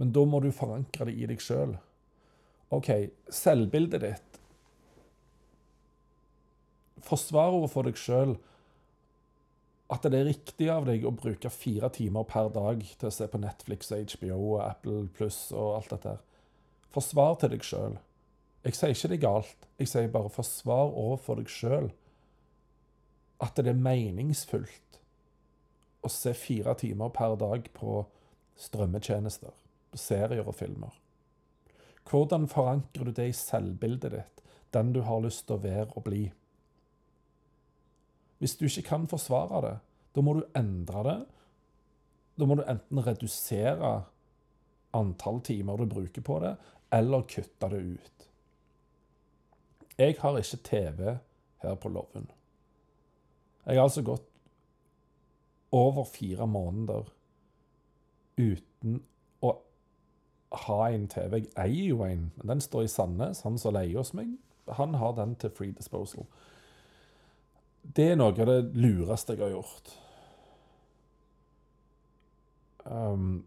Men 0.00 0.12
da 0.16 0.24
må 0.24 0.40
du 0.40 0.50
forankre 0.54 1.06
det 1.10 1.16
i 1.20 1.28
deg 1.28 1.42
sjøl. 1.44 1.76
OK, 2.72 2.90
selvbildet 3.34 4.04
ditt 4.04 4.38
Forsvar 7.04 7.54
overfor 7.56 7.88
deg 7.88 7.98
sjøl 7.98 8.36
at 9.90 10.04
det 10.06 10.18
er 10.20 10.28
riktig 10.28 10.68
av 10.70 10.84
deg 10.86 11.02
å 11.08 11.14
bruke 11.16 11.50
fire 11.50 11.88
timer 11.90 12.26
per 12.28 12.50
dag 12.54 12.84
til 12.84 13.08
å 13.08 13.14
se 13.14 13.26
på 13.26 13.40
Netflix, 13.42 13.88
HBO 13.90 14.60
Apple 14.62 15.08
Pluss 15.16 15.48
og 15.50 15.80
alt 15.80 15.94
dette. 15.96 16.12
Forsvar 16.94 17.40
til 17.40 17.56
deg 17.56 17.66
sjøl. 17.66 17.96
Jeg 18.62 18.76
sier 18.76 18.94
ikke 18.94 19.10
det 19.10 19.18
er 19.18 19.24
galt, 19.24 19.66
jeg 19.80 19.90
sier 19.90 20.12
bare 20.12 20.30
forsvar 20.30 20.92
overfor 20.92 21.40
deg 21.40 21.50
sjøl 21.50 21.90
at 23.40 23.56
det 23.56 23.72
er 23.72 23.82
meningsfullt 23.88 24.89
å 26.02 26.10
se 26.12 26.32
fire 26.36 26.74
timer 26.80 27.12
per 27.14 27.36
dag 27.40 27.68
på 27.76 28.04
strømmetjenester, 28.60 29.52
serier 29.94 30.46
og 30.46 30.56
filmer. 30.56 30.94
Hvordan 32.10 32.48
forankrer 32.50 33.10
du 33.10 33.14
det 33.16 33.28
i 33.30 33.36
selvbildet 33.36 34.14
ditt, 34.14 34.42
den 34.74 34.92
du 34.94 35.02
har 35.06 35.22
lyst 35.22 35.46
til 35.46 35.58
å 35.58 35.64
være 35.64 35.90
og 35.94 36.04
bli? 36.06 36.24
Hvis 38.40 38.56
du 38.56 38.64
ikke 38.66 38.88
kan 38.88 39.06
forsvare 39.10 39.60
det, 39.66 39.76
da 40.16 40.24
må 40.24 40.34
du 40.38 40.42
endre 40.56 41.02
det. 41.06 41.18
Da 42.40 42.48
må 42.48 42.56
du 42.56 42.64
enten 42.64 43.02
redusere 43.04 43.92
antall 44.96 45.42
timer 45.44 45.78
du 45.78 45.86
bruker 45.90 46.24
på 46.24 46.38
det, 46.42 46.54
eller 46.90 47.28
kutte 47.28 47.68
det 47.70 47.80
ut. 47.94 48.26
Jeg 50.00 50.16
har 50.22 50.38
ikke 50.38 50.62
TV 50.64 51.16
her 51.62 51.74
på 51.76 51.92
Loven. 51.92 52.30
Jeg 53.66 53.76
har 53.76 53.84
altså 53.84 54.02
gått 54.02 54.29
over 55.72 56.04
fire 56.04 56.46
måneder 56.50 57.08
uten 58.40 59.00
å 59.42 59.54
ha 60.66 60.80
en 60.90 61.06
TV. 61.10 61.42
Jeg 61.44 61.52
eier 61.56 61.90
jo 61.92 62.04
en, 62.06 62.30
men 62.36 62.54
den 62.54 62.62
står 62.64 62.86
i 62.86 62.92
Sandnes. 62.92 63.44
Han 63.46 63.58
som 63.60 63.76
leier 63.76 64.00
hos 64.00 64.14
meg, 64.16 64.32
han 64.76 64.96
har 64.98 65.14
den 65.18 65.36
til 65.38 65.52
free 65.54 65.74
disposal. 65.76 66.26
Det 67.82 68.10
er 68.12 68.18
noe 68.18 68.34
av 68.34 68.50
det 68.50 68.60
lureste 68.76 69.34
jeg 69.36 69.44
har 69.46 69.54
gjort. 69.54 69.94
Um, 72.84 73.44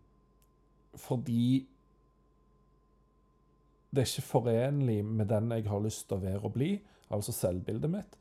fordi 0.96 1.66
det 3.94 4.02
er 4.02 4.10
ikke 4.10 4.26
forenlig 4.26 5.06
med 5.06 5.30
den 5.30 5.52
jeg 5.52 5.68
har 5.70 5.82
lyst 5.84 6.08
til 6.08 6.18
å 6.18 6.24
være 6.24 6.48
og 6.48 6.54
bli, 6.56 6.72
altså 7.14 7.34
selvbildet 7.36 7.92
mitt. 7.94 8.16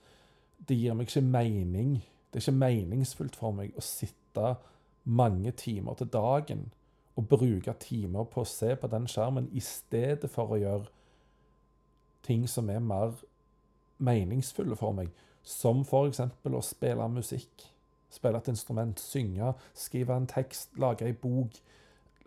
Det 0.68 0.76
gir 0.76 0.94
meg 0.94 1.08
ikke 1.08 1.24
mening. 1.24 1.94
Det 2.32 2.40
er 2.40 2.46
ikke 2.46 2.58
meningsfullt 2.62 3.36
for 3.36 3.52
meg 3.52 3.74
å 3.76 3.84
sitte 3.84 4.54
mange 5.04 5.52
timer 5.58 5.98
til 5.98 6.08
dagen 6.12 6.70
og 7.16 7.28
bruke 7.28 7.74
timer 7.80 8.24
på 8.24 8.40
å 8.40 8.48
se 8.48 8.72
på 8.80 8.88
den 8.88 9.04
skjermen 9.10 9.50
i 9.52 9.60
stedet 9.60 10.30
for 10.32 10.54
å 10.54 10.60
gjøre 10.60 10.88
ting 12.24 12.46
som 12.48 12.70
er 12.72 12.80
mer 12.80 13.18
meningsfulle 14.02 14.78
for 14.78 14.96
meg. 14.96 15.10
Som 15.42 15.82
f.eks. 15.82 16.22
å 16.22 16.62
spille 16.64 17.08
musikk, 17.10 17.66
spille 18.12 18.38
et 18.38 18.48
instrument, 18.52 19.00
synge, 19.00 19.52
skrive 19.74 20.16
en 20.16 20.28
tekst, 20.30 20.72
lage 20.80 21.04
ei 21.04 21.12
bok, 21.12 21.58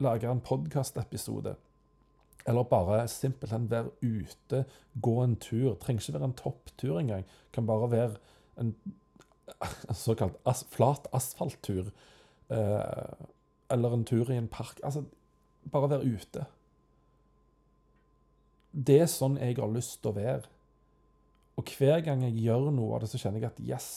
lage 0.04 0.30
en 0.30 0.44
podkastepisode. 0.44 1.56
Eller 2.46 2.68
bare 2.70 3.08
simpelthen 3.10 3.70
være 3.72 3.90
ute, 4.04 4.66
gå 5.02 5.16
en 5.24 5.36
tur. 5.42 5.74
Trenger 5.82 6.04
ikke 6.04 6.20
være 6.20 6.30
en 6.30 6.38
topptur 6.38 7.00
engang. 7.00 7.26
Kan 7.54 7.66
bare 7.66 7.90
være 7.92 8.20
en 8.62 8.76
såkalt 10.06 10.38
as 10.44 10.64
flat 10.72 11.08
asfalttur. 11.16 11.92
Eh, 12.50 13.26
eller 13.70 13.94
en 13.94 14.06
tur 14.06 14.32
i 14.32 14.38
en 14.38 14.50
park. 14.52 14.80
Altså, 14.84 15.06
bare 15.72 15.90
være 15.96 16.18
ute. 16.18 16.46
Det 18.76 19.00
er 19.06 19.10
sånn 19.10 19.40
jeg 19.40 19.58
har 19.58 19.72
lyst 19.72 20.02
til 20.02 20.12
å 20.12 20.18
være. 20.18 20.52
Og 21.56 21.72
hver 21.78 22.02
gang 22.04 22.26
jeg 22.26 22.42
gjør 22.44 22.70
noe 22.76 22.98
av 22.98 23.06
det, 23.06 23.10
så 23.14 23.22
kjenner 23.22 23.40
jeg 23.40 23.54
at 23.54 23.64
yes, 23.64 23.90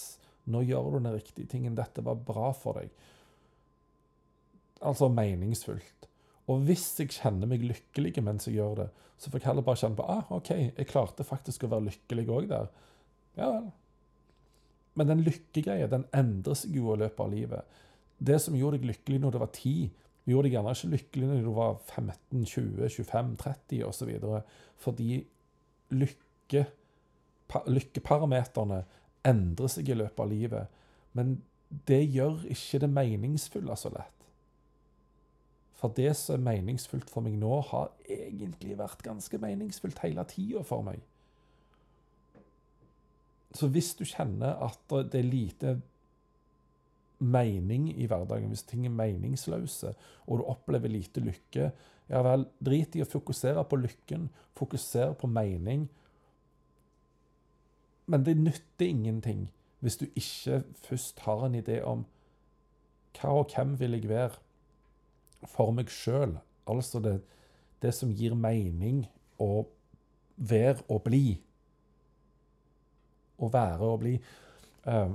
nå 0.46 0.62
gjør 0.62 0.92
du 0.94 0.98
den 1.00 1.16
riktige 1.16 1.50
tingen. 1.50 1.76
Dette 1.78 2.04
var 2.06 2.20
bra 2.28 2.52
for 2.56 2.78
deg. 2.78 2.92
Altså 4.78 5.10
meningsfullt. 5.10 6.06
Og 6.48 6.62
hvis 6.64 6.86
jeg 7.00 7.12
kjenner 7.12 7.50
meg 7.50 7.66
lykkelig 7.66 8.22
mens 8.24 8.46
jeg 8.48 8.56
gjør 8.60 8.84
det, 8.84 8.88
så 9.18 9.30
får 9.30 9.40
jeg 9.40 9.48
heller 9.50 9.66
bare 9.66 9.80
kjenne 9.80 9.98
på 9.98 10.06
ah, 10.06 10.28
OK, 10.36 10.52
jeg 10.54 10.88
klarte 10.88 11.26
faktisk 11.26 11.66
å 11.66 11.72
være 11.72 11.88
lykkelig 11.90 12.24
òg 12.30 12.46
der. 12.52 12.70
Ja 13.36 13.50
vel. 13.50 13.66
Men 14.98 15.12
den 15.12 15.22
lykkegreia 15.26 15.88
den 15.90 16.06
endrer 16.16 16.58
seg 16.58 16.74
jo 16.76 16.92
i 16.94 17.00
løpet 17.04 17.22
av 17.24 17.32
livet. 17.32 17.78
Det 18.18 18.40
som 18.42 18.56
gjorde 18.58 18.80
deg 18.80 18.90
lykkelig 18.90 19.22
når 19.22 19.34
du 19.34 19.38
var 19.44 19.52
10, 19.54 19.90
gjorde 20.28 20.48
deg 20.48 20.56
gjerne 20.56 20.74
ikke 20.74 20.92
lykkelig 20.94 21.28
når 21.30 21.44
du 21.44 21.52
var 21.56 21.76
15, 21.86 22.44
20, 22.44 22.88
25, 22.96 23.36
30 23.44 23.84
osv. 23.86 24.10
Fordi 24.82 25.22
lykke 25.94 26.66
lykkeparameterne 27.48 28.82
endrer 29.28 29.70
seg 29.72 29.88
i 29.88 29.96
løpet 29.96 30.20
av 30.20 30.30
livet. 30.30 30.80
Men 31.16 31.38
det 31.88 32.02
gjør 32.12 32.44
ikke 32.52 32.82
det 32.84 32.90
meningsfulle 32.92 33.76
så 33.76 33.92
lett. 33.94 34.14
For 35.78 35.94
det 35.94 36.10
som 36.18 36.40
er 36.40 36.42
meningsfullt 36.42 37.10
for 37.10 37.22
meg 37.24 37.36
nå, 37.38 37.60
har 37.70 37.92
egentlig 38.10 38.78
vært 38.80 39.04
ganske 39.06 39.38
meningsfullt 39.40 40.00
hele 40.02 40.24
tida 40.28 40.64
for 40.66 40.82
meg. 40.86 41.04
Så 43.54 43.68
hvis 43.72 43.94
du 43.96 44.04
kjenner 44.04 44.58
at 44.64 44.96
det 45.12 45.22
er 45.22 45.30
lite 45.30 45.76
mening 47.18 47.88
i 47.96 48.06
hverdagen, 48.06 48.50
hvis 48.52 48.66
ting 48.68 48.84
er 48.86 48.94
meningsløse, 48.94 49.94
og 50.26 50.38
du 50.38 50.44
opplever 50.44 50.92
lite 50.92 51.22
lykke, 51.24 51.70
ja 52.08 52.20
vel, 52.24 52.46
drit 52.64 52.96
i 52.96 53.02
å 53.04 53.08
fokusere 53.08 53.64
på 53.68 53.80
lykken. 53.80 54.28
Fokuser 54.56 55.14
på 55.18 55.28
mening, 55.30 55.88
men 58.08 58.24
det 58.24 58.38
nytter 58.40 58.88
ingenting 58.88 59.48
hvis 59.84 59.98
du 60.00 60.06
ikke 60.16 60.62
først 60.88 61.20
har 61.26 61.44
en 61.46 61.54
idé 61.54 61.82
om 61.86 62.06
hva 63.18 63.34
og 63.42 63.52
hvem 63.52 63.74
vil 63.78 63.94
jeg 63.98 64.08
være 64.10 65.46
for 65.46 65.74
meg 65.74 65.90
sjøl. 65.92 66.38
Altså 66.68 67.00
det, 67.04 67.18
det, 67.82 67.92
som 67.94 68.10
gir 68.10 68.34
mening 68.34 69.04
å 69.38 69.66
være 70.36 70.82
og 70.88 71.04
bli. 71.06 71.38
Å 73.38 73.50
være 73.52 73.88
og 73.88 74.00
bli. 74.02 74.14
Uh, 74.86 75.14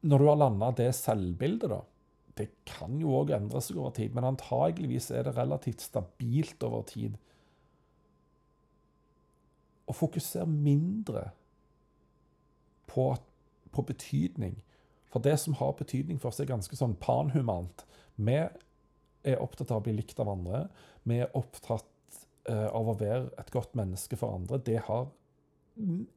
når 0.00 0.18
du 0.18 0.28
har 0.28 0.38
landa 0.38 0.72
det 0.76 0.90
selvbildet, 0.96 1.70
da 1.70 1.82
Det 2.38 2.46
kan 2.70 3.00
jo 3.02 3.16
òg 3.18 3.32
endre 3.34 3.58
seg 3.58 3.80
over 3.80 3.96
tid, 3.96 4.12
men 4.14 4.28
antageligvis 4.28 5.10
er 5.10 5.24
det 5.26 5.34
relativt 5.34 5.82
stabilt 5.82 6.62
over 6.62 6.84
tid. 6.86 7.16
Å 9.90 9.96
fokusere 9.96 10.46
mindre 10.46 11.24
på, 12.86 13.08
på, 13.74 13.82
betydning. 13.82 14.54
For 15.10 15.18
det 15.18 15.34
som 15.42 15.58
har 15.58 15.74
betydning 15.80 16.20
for 16.22 16.30
oss, 16.30 16.38
er 16.38 16.46
ganske 16.46 16.78
sånn 16.78 16.94
panhumant. 17.02 17.82
Vi 18.14 18.38
er 18.38 19.42
opptatt 19.42 19.72
av 19.72 19.82
å 19.82 19.86
bli 19.88 19.96
likt 19.98 20.22
av 20.22 20.30
andre. 20.30 20.68
Vi 21.02 21.18
er 21.18 21.34
opptatt 21.34 22.22
uh, 22.46 22.68
av 22.70 22.92
å 22.92 22.98
være 23.02 23.32
et 23.40 23.50
godt 23.50 23.74
menneske 23.74 24.14
for 24.20 24.38
andre. 24.38 24.62
Det 24.62 24.78
har 24.86 25.08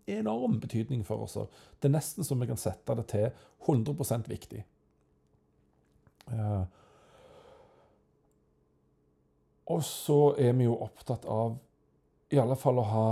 enorm 0.07 0.59
betydning 0.59 1.03
for 1.05 1.25
oss. 1.25 1.37
Det 1.79 1.89
er 1.89 1.95
nesten 1.95 2.27
som 2.27 2.41
vi 2.41 2.49
kan 2.49 2.59
sette 2.59 2.95
det 2.97 3.07
til 3.13 3.27
100 3.67 4.27
viktig. 4.29 4.63
Uh, 6.31 6.63
og 9.71 9.83
så 9.85 10.35
er 10.39 10.55
vi 10.57 10.67
jo 10.67 10.79
opptatt 10.83 11.25
av 11.29 11.57
i 12.31 12.39
alle 12.39 12.55
fall 12.59 12.79
å 12.79 12.87
ha 12.87 13.07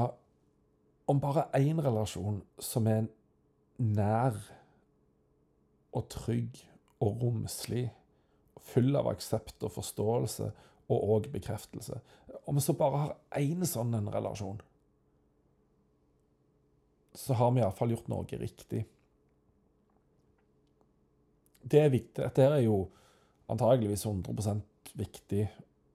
om 1.10 1.20
bare 1.20 1.48
én 1.58 1.80
relasjon 1.82 2.42
som 2.62 2.88
er 2.88 3.08
nær 3.80 4.38
og 5.96 6.06
trygg 6.12 6.60
og 7.02 7.24
romslig, 7.24 7.88
full 8.70 8.94
av 9.00 9.10
aksept 9.10 9.64
og 9.66 9.74
forståelse 9.74 10.50
og 10.90 11.14
òg 11.16 11.30
bekreftelse. 11.34 11.98
Om 12.46 12.60
vi 12.60 12.66
så 12.66 12.76
bare 12.78 13.04
har 13.04 13.16
én 13.40 13.66
sånn 13.66 13.96
relasjon, 14.14 14.60
så 17.20 17.36
har 17.36 17.52
vi 17.52 17.62
iallfall 17.64 17.92
gjort 17.92 18.08
noe 18.12 18.40
riktig. 18.40 18.86
Det 21.62 21.82
er 21.82 21.92
viktig. 21.92 22.22
Dette 22.24 22.46
er 22.46 22.62
jo 22.64 22.86
antageligvis 23.52 24.06
100% 24.08 24.94
viktig 24.94 25.50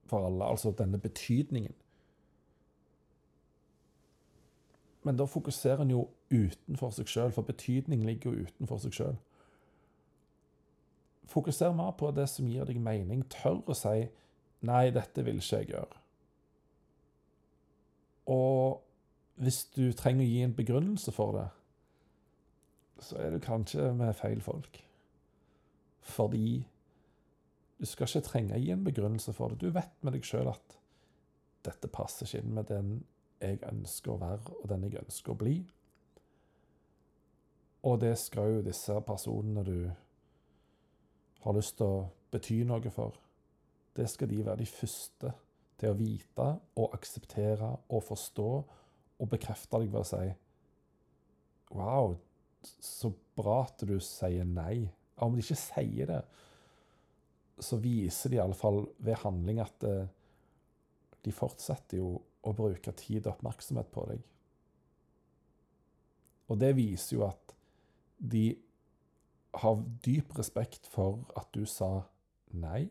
for 0.05 0.27
alle, 0.27 0.45
altså 0.45 0.71
denne 0.77 0.99
betydningen. 1.01 1.73
Men 5.05 5.17
da 5.17 5.25
fokuserer 5.29 5.81
en 5.81 5.93
jo 5.93 6.05
utenfor 6.33 6.93
seg 6.93 7.09
sjøl, 7.09 7.33
for 7.33 7.45
betydning 7.45 8.05
ligger 8.05 8.31
jo 8.33 8.45
utenfor 8.47 8.81
seg 8.81 8.95
sjøl. 8.97 9.19
Fokuser 11.29 11.73
mer 11.73 11.93
på 11.97 12.09
det 12.13 12.27
som 12.29 12.47
gir 12.49 12.65
deg 12.69 12.79
mening. 12.81 13.25
Tør 13.29 13.61
å 13.65 13.77
si 13.77 14.07
'nei, 14.65 14.89
dette 14.89 15.25
vil 15.25 15.41
ikke 15.41 15.57
jeg 15.57 15.69
gjøre'. 15.73 16.01
Og 18.33 18.81
hvis 19.35 19.65
du 19.75 19.89
trenger 19.93 20.23
å 20.25 20.29
gi 20.29 20.41
en 20.45 20.55
begrunnelse 20.55 21.11
for 21.15 21.35
det, 21.35 21.47
så 23.03 23.19
er 23.19 23.33
du 23.33 23.43
kanskje 23.43 23.89
med 23.97 24.15
feil 24.15 24.41
folk. 24.41 24.79
Fordi 26.05 26.63
du 27.79 27.85
skal 27.89 28.07
ikke 28.07 28.27
trenge 28.29 28.55
å 28.55 28.61
gi 28.61 28.71
en 28.71 28.85
begrunnelse 28.85 29.33
for 29.35 29.51
det. 29.51 29.59
Du 29.59 29.73
vet 29.75 29.97
med 30.01 30.15
deg 30.15 30.25
sjøl 30.25 30.47
at 30.53 30.77
dette 31.65 31.91
passer 31.91 32.29
ikke 32.29 32.43
inn 32.43 32.55
med 32.55 32.69
den 32.71 32.95
jeg 33.41 33.59
ønsker 33.67 34.13
å 34.13 34.21
være, 34.21 34.53
og 34.61 34.69
den 34.71 34.85
jeg 34.87 35.01
ønsker 35.01 35.33
å 35.33 35.39
bli. 35.39 35.55
Og 37.85 37.99
det 38.01 38.15
skal 38.17 38.55
jo 38.55 38.63
disse 38.65 38.95
personene 39.05 39.65
du 39.65 39.79
har 41.43 41.53
lyst 41.53 41.75
til 41.77 41.91
å 41.91 42.05
bety 42.33 42.63
noe 42.65 42.91
for, 42.93 43.19
det 43.95 44.07
skal 44.11 44.31
de 44.31 44.39
være 44.43 44.63
de 44.63 44.69
første 44.69 45.31
til 45.79 45.91
å 45.91 45.97
vite 45.99 46.47
og 46.81 46.95
akseptere 46.95 47.69
og 47.91 48.03
forstå 48.03 48.49
og 49.21 49.29
bekrefte 49.31 49.79
deg 49.79 49.91
ved 49.93 50.01
å 50.01 50.09
si 50.09 50.25
Wow, 51.75 52.13
så 52.63 53.09
bra 53.35 53.63
at 53.65 53.81
du 53.87 53.97
sier 54.03 54.45
nei. 54.47 54.85
Om 55.19 55.35
de 55.35 55.43
ikke 55.43 55.57
sier 55.59 56.11
det, 56.11 56.19
så 57.59 57.79
viser 57.81 58.31
de 58.31 58.37
i 58.37 58.43
alle 58.43 58.57
fall 58.57 58.83
ved 59.03 59.19
handling 59.23 59.61
at 59.63 59.83
eh, 59.87 60.05
de 61.25 61.33
fortsetter 61.33 61.99
jo 61.99 62.11
å 62.45 62.53
bruke 62.55 62.93
tid 62.99 63.25
og 63.25 63.33
oppmerksomhet 63.33 63.89
på 63.91 64.05
deg. 64.11 64.21
Og 66.51 66.61
det 66.61 66.75
viser 66.77 67.17
jo 67.17 67.25
at 67.27 67.55
de 68.19 68.45
har 69.55 69.81
dyp 70.05 70.35
respekt 70.37 70.87
for 70.91 71.23
at 71.39 71.49
du 71.55 71.65
sa 71.69 72.05
nei. 72.53 72.85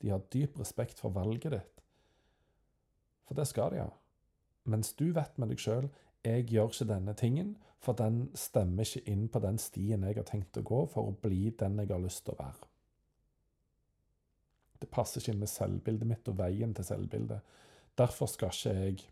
De 0.00 0.12
har 0.12 0.24
dyp 0.32 0.58
respekt 0.60 1.02
for 1.02 1.14
valget 1.14 1.52
ditt. 1.58 1.84
For 3.26 3.36
det 3.38 3.48
skal 3.50 3.74
de 3.74 3.82
ha. 3.82 3.90
Mens 4.66 4.92
du 4.98 5.08
vet 5.14 5.38
med 5.38 5.52
deg 5.52 5.62
sjøl 5.62 5.88
jeg 6.26 6.48
gjør 6.50 6.72
ikke 6.72 6.88
denne 6.90 7.14
tingen, 7.14 7.52
for 7.78 7.94
den 7.94 8.24
stemmer 8.34 8.82
ikke 8.82 9.12
inn 9.12 9.28
på 9.30 9.38
den 9.44 9.60
stien 9.62 10.02
jeg 10.02 10.16
har 10.18 10.26
tenkt 10.26 10.58
å 10.58 10.64
gå 10.66 10.80
for 10.90 11.10
å 11.10 11.18
bli 11.22 11.52
den 11.58 11.78
jeg 11.78 11.92
har 11.92 12.02
lyst 12.02 12.24
til 12.26 12.34
å 12.34 12.40
være. 12.40 12.70
Det 14.80 14.88
passer 14.92 15.22
ikke 15.22 15.32
inn 15.32 15.44
med 15.44 15.52
selvbildet 15.52 16.08
mitt 16.10 16.28
og 16.28 16.38
veien 16.40 16.74
til 16.76 16.88
selvbildet. 16.88 17.54
Derfor 17.96 18.28
skal 18.28 18.52
ikke 18.52 18.74
jeg 18.74 19.06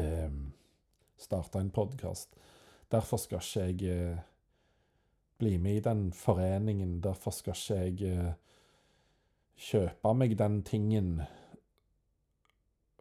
eh, 0.00 0.40
starte 1.20 1.60
en 1.60 1.70
podkast. 1.74 2.34
Derfor 2.90 3.20
skal 3.22 3.44
ikke 3.44 3.66
jeg 3.68 3.92
eh, 3.92 4.24
bli 5.38 5.58
med 5.62 5.76
i 5.76 5.84
den 5.84 6.08
foreningen. 6.12 7.02
Derfor 7.04 7.36
skal 7.36 7.54
ikke 7.54 7.82
jeg 7.84 8.16
eh, 8.16 8.32
kjøpe 9.58 10.14
meg 10.14 10.38
den 10.38 10.62
tingen. 10.66 11.18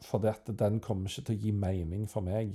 For 0.06 0.22
den 0.22 0.80
kommer 0.84 1.10
ikke 1.10 1.26
til 1.30 1.36
å 1.38 1.42
gi 1.42 1.52
mening 1.52 2.06
for 2.10 2.26
meg. 2.26 2.54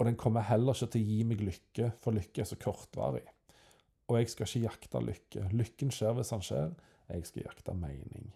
Og 0.00 0.06
den 0.08 0.16
kommer 0.16 0.46
heller 0.48 0.72
ikke 0.72 0.94
til 0.94 1.02
å 1.02 1.10
gi 1.12 1.24
meg 1.28 1.42
lykke, 1.44 1.90
for 2.00 2.16
lykke 2.16 2.40
er 2.40 2.48
så 2.48 2.56
kortvarig. 2.56 3.26
Og 4.08 4.16
jeg 4.18 4.30
skal 4.32 4.48
ikke 4.48 4.64
jakte 4.64 5.02
lykke. 5.04 5.42
Lykken 5.52 5.92
skjer 5.94 6.16
hvis 6.16 6.32
den 6.32 6.46
skjer. 6.46 6.72
Jeg 7.10 7.26
skal 7.28 7.44
jakte 7.44 7.74
mening. 7.76 8.30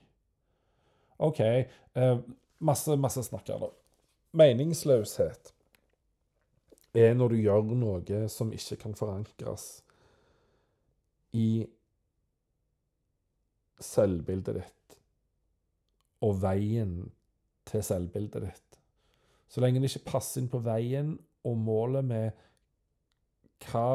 OK. 1.25 1.41
Eh, 1.41 2.19
masse, 2.59 2.97
masse 3.01 3.25
snakk 3.27 3.49
da. 3.49 3.71
Meningsløshet 4.35 5.53
er 6.95 7.15
når 7.17 7.35
du 7.35 7.41
gjør 7.41 7.73
noe 7.75 8.21
som 8.31 8.53
ikke 8.55 8.79
kan 8.85 8.95
forankres 8.99 9.67
i 11.35 11.65
selvbildet 13.83 14.61
ditt 14.61 14.77
og 16.25 16.41
veien 16.43 16.97
til 17.69 17.85
selvbildet 17.85 18.47
ditt. 18.47 18.79
Så 19.49 19.63
lenge 19.63 19.81
det 19.83 19.93
ikke 19.93 20.11
passer 20.17 20.43
inn 20.43 20.51
på 20.51 20.63
veien 20.65 21.15
og 21.45 21.59
målet 21.61 22.07
med 22.09 22.45
hva 23.69 23.89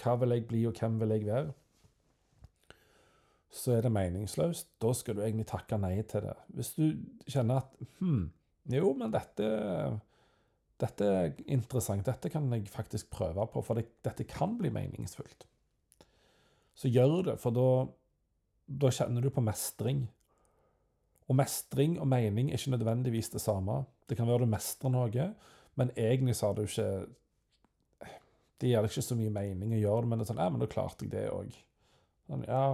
Hva 0.00 0.14
vil 0.16 0.32
jeg 0.32 0.46
bli, 0.48 0.60
og 0.64 0.78
hvem 0.78 0.94
vil 1.02 1.10
jeg 1.12 1.26
være? 1.26 1.50
så 3.50 3.74
er 3.74 3.86
det 3.86 3.92
meningsløst. 3.92 4.68
Da 4.82 4.92
skal 4.94 5.18
du 5.18 5.24
egentlig 5.24 5.48
takke 5.50 5.78
nei 5.80 5.96
til 6.08 6.28
det. 6.28 6.36
Hvis 6.54 6.72
du 6.76 6.84
kjenner 7.26 7.64
at 7.64 7.74
hm, 7.98 8.22
jo, 8.70 8.92
men 8.98 9.12
dette, 9.14 9.48
dette 10.80 11.08
er 11.10 11.32
interessant, 11.50 12.06
dette 12.06 12.30
kan 12.30 12.46
jeg 12.54 12.70
faktisk 12.70 13.10
prøve 13.10 13.46
på, 13.50 13.62
for 13.66 13.78
det, 13.78 13.88
dette 14.06 14.28
kan 14.30 14.54
bli 14.58 14.70
meningsfullt. 14.74 15.46
Så 16.78 16.88
gjør 16.88 17.32
det, 17.32 17.36
for 17.42 17.54
da, 17.54 17.68
da 18.86 18.92
kjenner 18.94 19.24
du 19.24 19.32
på 19.34 19.44
mestring. 19.44 20.06
Og 21.30 21.38
mestring 21.38 21.96
og 22.02 22.08
mening 22.10 22.50
er 22.50 22.58
ikke 22.58 22.74
nødvendigvis 22.74 23.30
det 23.30 23.42
samme. 23.42 23.84
Det 24.10 24.18
kan 24.18 24.26
være 24.26 24.44
du 24.44 24.50
mestrer 24.50 24.90
noe, 24.90 25.26
men 25.78 25.92
egentlig 25.94 26.34
så 26.36 26.50
har 26.50 26.58
du 26.58 26.64
ikke 26.66 26.90
Det 28.60 28.68
gir 28.68 28.84
ikke 28.84 29.02
så 29.02 29.16
mye 29.16 29.32
mening 29.32 29.70
å 29.72 29.78
gjøre 29.80 30.02
det, 30.04 30.08
men 30.10 30.18
det 30.18 30.24
er 30.26 30.28
sånn 30.34 30.42
Ja, 30.42 30.48
men 30.52 30.60
da 30.60 30.66
klarte 30.68 31.06
jeg 31.06 31.14
det 31.14 31.28
òg. 31.32 31.54
Sånn, 32.28 32.42
ja, 32.44 32.64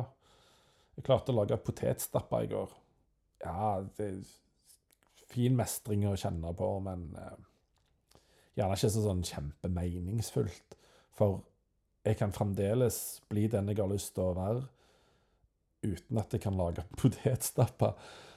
jeg 0.97 1.05
klarte 1.07 1.31
å 1.31 1.37
lage 1.37 1.59
potetstapper 1.63 2.43
i 2.43 2.49
går. 2.51 2.73
Ja, 3.45 3.85
det 3.99 4.09
er 4.09 4.17
fin 5.31 5.55
mestring 5.59 6.07
å 6.09 6.17
kjenne 6.19 6.51
på, 6.57 6.71
men 6.83 7.07
eh, 7.21 7.37
gjerne 8.57 8.79
ikke 8.79 8.93
så 8.95 9.05
sånn 9.05 9.23
kjempemeningsfullt. 9.29 10.77
For 11.17 11.43
jeg 12.07 12.19
kan 12.21 12.35
fremdeles 12.35 13.21
bli 13.31 13.47
den 13.53 13.71
jeg 13.71 13.81
har 13.83 13.93
lyst 13.93 14.15
til 14.17 14.27
å 14.27 14.37
være, 14.37 14.65
uten 15.87 16.21
at 16.23 16.35
jeg 16.35 16.43
kan 16.43 16.59
lage 16.59 16.87
potetstapper. 17.01 17.95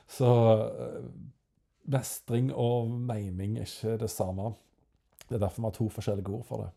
Så 0.10 0.30
eh, 0.66 1.06
mestring 1.90 2.50
og 2.54 2.90
mening 2.90 3.58
er 3.60 3.70
ikke 3.70 3.98
det 4.02 4.10
samme. 4.14 4.54
Det 5.28 5.38
er 5.38 5.44
derfor 5.44 5.62
vi 5.62 5.70
har 5.70 5.78
to 5.78 5.90
forskjellige 5.94 6.34
ord 6.34 6.46
for 6.48 6.66
det. 6.66 6.72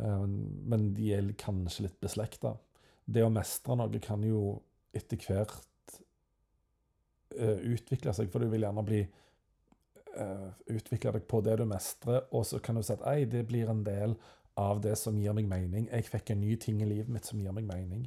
Eh, 0.00 0.28
men 0.72 0.92
de 0.96 1.10
er 1.16 1.32
kanskje 1.40 1.88
litt 1.88 2.00
beslekta 2.04 2.56
det 3.04 3.24
å 3.24 3.32
mestre 3.32 3.76
noe 3.76 4.00
kan 4.00 4.22
jo 4.24 4.62
etter 4.96 5.18
hvert 5.20 5.98
uh, 7.36 7.58
utvikle 7.74 8.14
seg, 8.16 8.30
for 8.32 8.40
du 8.40 8.48
vil 8.48 8.64
gjerne 8.64 8.84
bli 8.86 9.02
utvikle 10.70 11.10
deg 11.16 11.24
på 11.26 11.40
det 11.42 11.56
du 11.58 11.64
mestrer, 11.66 12.20
og 12.30 12.44
så 12.46 12.60
kan 12.62 12.76
du 12.78 12.84
si 12.86 12.92
at 12.94 13.02
ei, 13.10 13.24
det 13.26 13.40
blir 13.48 13.66
en 13.66 13.80
del 13.82 14.12
av 14.54 14.78
det 14.84 14.94
som 15.00 15.16
gir 15.18 15.34
meg 15.34 15.48
mening. 15.50 15.88
Jeg 15.90 16.06
fikk 16.06 16.30
en 16.30 16.44
ny 16.44 16.54
ting 16.62 16.78
i 16.84 16.86
livet 16.86 17.10
mitt 17.10 17.26
som 17.26 17.40
gir 17.42 17.50
meg 17.56 17.66
mening. 17.66 18.04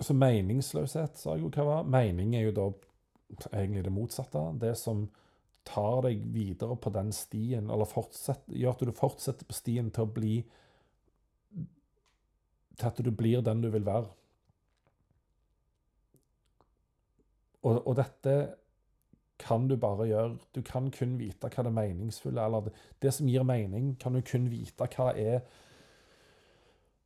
Så 0.00 0.14
meningsløshet, 0.16 1.18
sa 1.20 1.34
jeg 1.34 1.44
jo 1.44 1.50
hva 1.52 1.66
var. 1.66 1.88
Mening 1.88 2.34
er 2.36 2.46
jo 2.48 2.54
da 2.56 2.68
egentlig 3.52 3.84
det 3.84 3.92
motsatte. 3.92 4.44
Det 4.60 4.72
som 4.78 5.08
tar 5.68 6.06
deg 6.06 6.22
videre 6.32 6.76
på 6.80 6.92
den 6.94 7.12
stien, 7.12 7.68
eller 7.70 7.90
gjør 8.48 8.72
at 8.72 8.86
du 8.86 8.96
fortsetter 8.96 9.46
på 9.46 9.56
stien 9.56 9.90
til 9.92 10.06
å 10.06 10.14
bli 10.14 10.38
til 12.80 12.88
at 12.88 13.02
du 13.04 13.10
blir 13.12 13.44
den 13.44 13.60
du 13.60 13.68
vil 13.68 13.84
være. 13.84 14.08
Og, 17.60 17.86
og, 17.86 17.92
dette 17.98 18.34
kan 19.40 19.66
du 19.68 19.76
bare 19.76 20.06
gjøre. 20.08 20.38
Du 20.56 20.62
kan 20.64 20.88
kun 20.92 21.18
vite 21.20 21.50
hva 21.52 21.64
det 21.64 21.72
meningsfulle 21.76 22.44
Eller 22.44 22.68
det, 22.68 22.72
det 23.02 23.12
som 23.12 23.28
gir 23.28 23.44
mening, 23.44 23.94
kan 24.00 24.16
du 24.16 24.22
kun 24.24 24.48
vite 24.52 24.88
hva 24.96 25.10
er 25.12 25.42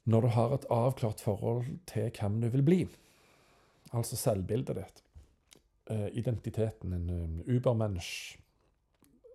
når 0.05 0.21
du 0.21 0.31
har 0.37 0.55
et 0.55 0.67
avklart 0.73 1.23
forhold 1.25 1.67
til 1.89 2.11
hvem 2.13 2.41
du 2.43 2.49
vil 2.53 2.65
bli. 2.65 2.81
Altså 3.95 4.19
selvbildet 4.21 4.77
ditt. 4.77 5.03
Uh, 5.91 6.09
identiteten, 6.17 6.93
din, 6.93 7.11
um, 7.11 7.41
ubermensch. 7.49 8.39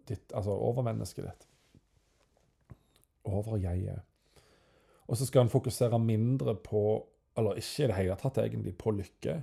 Ditt, 0.10 0.34
altså 0.34 0.54
overmennesket 0.54 1.26
ditt. 1.26 1.48
Over-jeget. 3.30 4.02
Og 5.10 5.18
så 5.18 5.26
skal 5.26 5.48
en 5.48 5.54
fokusere 5.54 6.00
mindre 6.00 6.56
på, 6.56 6.84
eller 7.38 7.58
ikke 7.58 7.84
i 7.84 7.90
det 7.90 7.98
hele 7.98 8.18
tatt 8.20 8.38
egentlig, 8.42 8.76
på 8.78 8.94
lykke. 8.94 9.40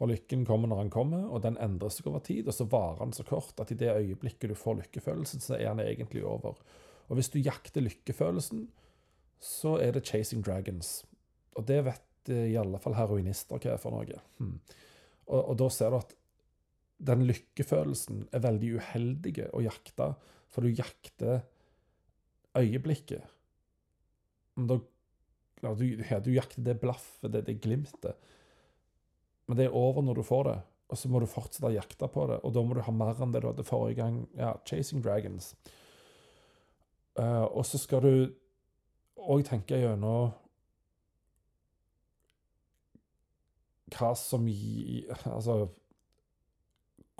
For 0.00 0.10
lykken 0.10 0.46
kommer 0.48 0.70
når 0.70 0.84
den 0.84 0.90
kommer, 0.94 1.26
og 1.28 1.42
den 1.44 1.58
endrer 1.60 1.92
seg 1.92 2.08
over 2.10 2.22
tid. 2.24 2.48
Og 2.48 2.56
så 2.56 2.66
varer 2.70 3.04
den 3.04 3.14
så 3.14 3.26
kort 3.26 3.60
at 3.62 3.70
i 3.70 3.78
det 3.78 3.92
øyeblikket 3.92 4.50
du 4.50 4.56
får 4.58 4.80
lykkefølelsen, 4.80 5.42
så 5.44 5.58
er 5.58 5.74
den 5.74 5.84
egentlig 5.86 6.24
over. 6.26 6.58
Og 7.08 7.18
hvis 7.18 7.30
du 7.30 7.38
jakter 7.38 7.84
lykkefølelsen, 7.84 8.68
så 9.40 9.78
er 9.80 9.92
det 9.92 10.04
'chasing 10.04 10.44
dragons'. 10.44 11.04
Og 11.56 11.66
det 11.66 11.84
vet 11.84 12.06
i 12.28 12.56
alle 12.60 12.78
fall 12.78 12.94
heroinister 12.94 13.58
hva 13.58 13.74
er 13.74 13.80
for 13.80 13.96
noe. 13.96 14.20
Hmm. 14.38 14.60
Og, 15.26 15.40
og, 15.40 15.54
da 15.58 15.68
ser 15.72 15.90
du 15.90 15.96
at 15.96 16.14
den 17.00 17.24
lykkefølelsen 17.24 18.26
er 18.32 18.44
veldig 18.44 18.74
uheldig 18.76 19.34
å 19.56 19.62
jakte, 19.64 20.12
for 20.52 20.66
du 20.66 20.74
jakter 20.74 21.40
øyeblikket. 22.58 23.24
Men 24.58 24.66
da 24.68 24.80
ja, 25.62 25.74
du, 25.74 25.84
ja, 26.10 26.18
du 26.20 26.32
jakter 26.32 26.64
det 26.64 26.80
blaffet, 26.80 27.30
det, 27.32 27.44
det 27.46 27.60
glimtet. 27.64 28.16
Men 29.48 29.58
det 29.58 29.68
er 29.68 29.76
over 29.76 30.04
når 30.04 30.20
du 30.20 30.26
får 30.26 30.44
det, 30.48 30.58
og 30.90 30.98
så 30.98 31.10
må 31.10 31.20
du 31.22 31.28
fortsette 31.30 31.68
å 31.68 31.74
jakte 31.74 32.08
på 32.10 32.26
det. 32.30 32.40
Og 32.44 32.54
da 32.54 32.62
må 32.64 32.76
du 32.76 32.82
ha 32.84 32.94
mer 32.94 33.20
enn 33.20 33.32
det 33.34 33.42
du 33.44 33.50
hadde 33.50 33.66
forrige 33.66 34.00
gang. 34.00 34.22
Ja, 34.38 34.54
Chasing 34.66 35.04
Dragons. 35.04 35.52
Uh, 37.18 37.46
og 37.50 37.64
så 37.68 37.78
skal 37.80 38.04
du 38.04 38.12
òg 39.20 39.44
tenke 39.48 39.78
gjennom 39.80 40.30
hva 43.90 44.10
som 44.14 44.46
gir 44.48 45.10
Altså 45.26 45.68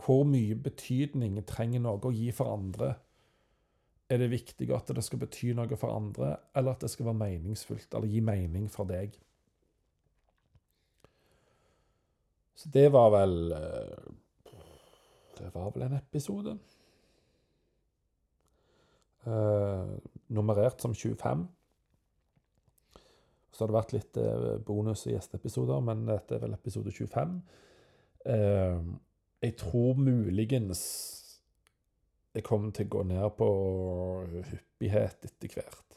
Hvor 0.01 0.25
mye 0.25 0.57
betydning 0.57 1.41
trenger 1.49 1.83
noe 1.85 2.01
å 2.09 2.15
gi 2.15 2.31
for 2.33 2.55
andre? 2.55 2.95
Er 4.11 4.19
det 4.19 4.31
viktig 4.33 4.71
at 4.75 4.91
det 4.97 5.05
skal 5.07 5.21
bety 5.23 5.53
noe 5.55 5.77
for 5.79 5.95
andre, 5.95 6.33
eller 6.57 6.75
at 6.75 6.83
det 6.83 6.91
skal 6.91 7.11
være 7.11 7.21
meningsfullt, 7.21 7.93
eller 7.95 8.11
gi 8.11 8.23
mening 8.25 8.67
for 8.73 8.89
deg? 8.89 9.13
Så 12.59 12.73
det 12.75 12.89
var 12.93 13.13
vel 13.15 13.53
eh, 13.55 14.09
Det 15.39 15.53
var 15.55 15.71
vel 15.75 15.87
en 15.87 15.97
episode. 16.01 16.57
Uh, 19.21 19.97
nummerert 20.33 20.81
som 20.81 20.95
25. 20.97 21.47
Så 23.51 23.65
har 23.65 23.71
det 23.71 23.79
vært 23.79 23.95
litt 23.97 24.19
uh, 24.23 24.57
bonus- 24.67 25.07
og 25.09 25.15
gjesteepisoder, 25.15 25.83
men 25.85 26.05
dette 26.09 26.37
er 26.37 26.45
vel 26.45 26.55
episode 26.57 26.93
25. 26.95 27.39
Uh, 28.27 28.93
jeg 29.41 29.57
tror 29.59 29.97
muligens 29.99 30.83
jeg 32.31 32.45
kommer 32.47 32.71
til 32.71 32.87
å 32.87 32.93
gå 32.95 33.07
ned 33.11 33.27
på 33.39 33.47
hyppighet 34.53 35.25
etter 35.27 35.55
hvert. 35.57 35.97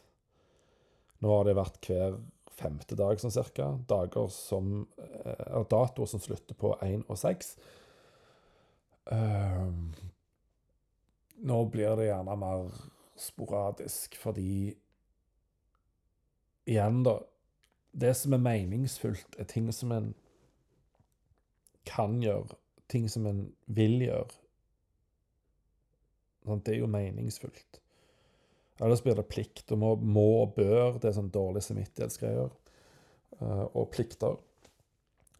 Nå 1.21 1.29
har 1.29 1.45
det 1.45 1.57
vært 1.59 1.89
hver 1.89 2.17
femte 2.53 2.97
dag 2.97 3.21
sånn 3.21 3.33
cirka. 3.33 3.69
Dager 3.89 4.31
som 4.33 4.79
uh, 4.97 5.61
Datoer 5.69 6.09
som 6.09 6.21
slutter 6.23 6.57
på 6.57 6.73
1 6.81 7.05
og 7.05 7.19
6. 7.21 7.53
Uh, 9.13 9.69
nå 11.43 11.59
blir 11.69 11.99
det 11.99 12.09
gjerne 12.09 12.39
mer 12.39 12.71
sporadisk, 13.19 14.17
fordi 14.21 14.73
Igjen, 16.63 17.01
da. 17.03 17.17
Det 17.93 18.13
som 18.17 18.33
er 18.33 18.41
meningsfullt, 18.41 19.37
er 19.37 19.49
ting 19.49 19.69
som 19.73 19.91
en 19.93 20.13
kan 21.85 22.17
gjøre. 22.23 22.57
Ting 22.89 23.09
som 23.09 23.27
en 23.29 23.45
vil 23.65 24.01
gjøre. 24.01 24.31
Sånn, 26.43 26.63
det 26.65 26.75
er 26.75 26.81
jo 26.81 26.89
meningsfullt. 26.91 27.79
Ellers 28.81 29.03
blir 29.05 29.15
det 29.15 29.27
plikt. 29.29 29.69
Og 29.71 29.79
må, 29.79 29.93
må 29.95 30.25
og 30.41 30.55
bør. 30.57 30.97
Det 30.99 31.11
er 31.11 31.17
sånn 31.19 31.31
dårlig 31.33 31.63
samvittighetsgreier. 31.67 32.51
Uh, 33.39 33.65
og 33.69 33.91
plikter. 33.93 34.39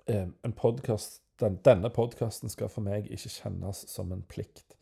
En 0.10 0.56
podcast, 0.58 1.22
den, 1.40 1.58
denne 1.64 1.90
podkasten 1.94 2.52
skal 2.52 2.72
for 2.72 2.84
meg 2.86 3.08
ikke 3.08 3.32
kjennes 3.32 3.86
som 3.90 4.12
en 4.14 4.24
plikt. 4.30 4.76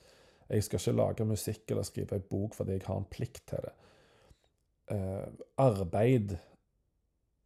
Jeg 0.51 0.65
skal 0.65 0.81
ikke 0.81 0.97
lage 0.97 1.27
musikk 1.29 1.71
eller 1.71 1.85
skrive 1.87 2.17
ei 2.17 2.23
bok 2.27 2.55
fordi 2.57 2.75
jeg 2.75 2.87
har 2.87 2.97
en 2.99 3.11
plikt 3.11 3.45
til 3.51 3.67
det. 3.67 3.75
Uh, 4.91 5.27
arbeid, 5.61 6.35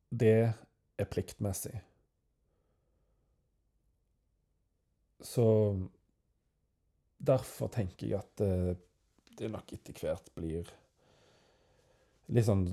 det 0.09 0.53
er 0.97 1.09
pliktmessig. 1.11 1.75
Så 5.25 5.45
derfor 7.17 7.71
tenker 7.73 8.07
jeg 8.07 8.19
at 8.21 8.43
uh, 8.45 8.73
det 9.35 9.51
nok 9.51 9.73
etter 9.75 9.97
hvert 9.99 10.27
blir 10.37 10.69
litt 12.31 12.47
sånn 12.47 12.67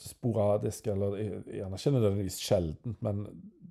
sporadisk, 0.00 0.90
eller 0.92 1.14
gjerne 1.16 1.78
ikke 1.78 1.92
nødvendigvis 1.94 2.40
sjeldent, 2.42 2.98
men 3.04 3.22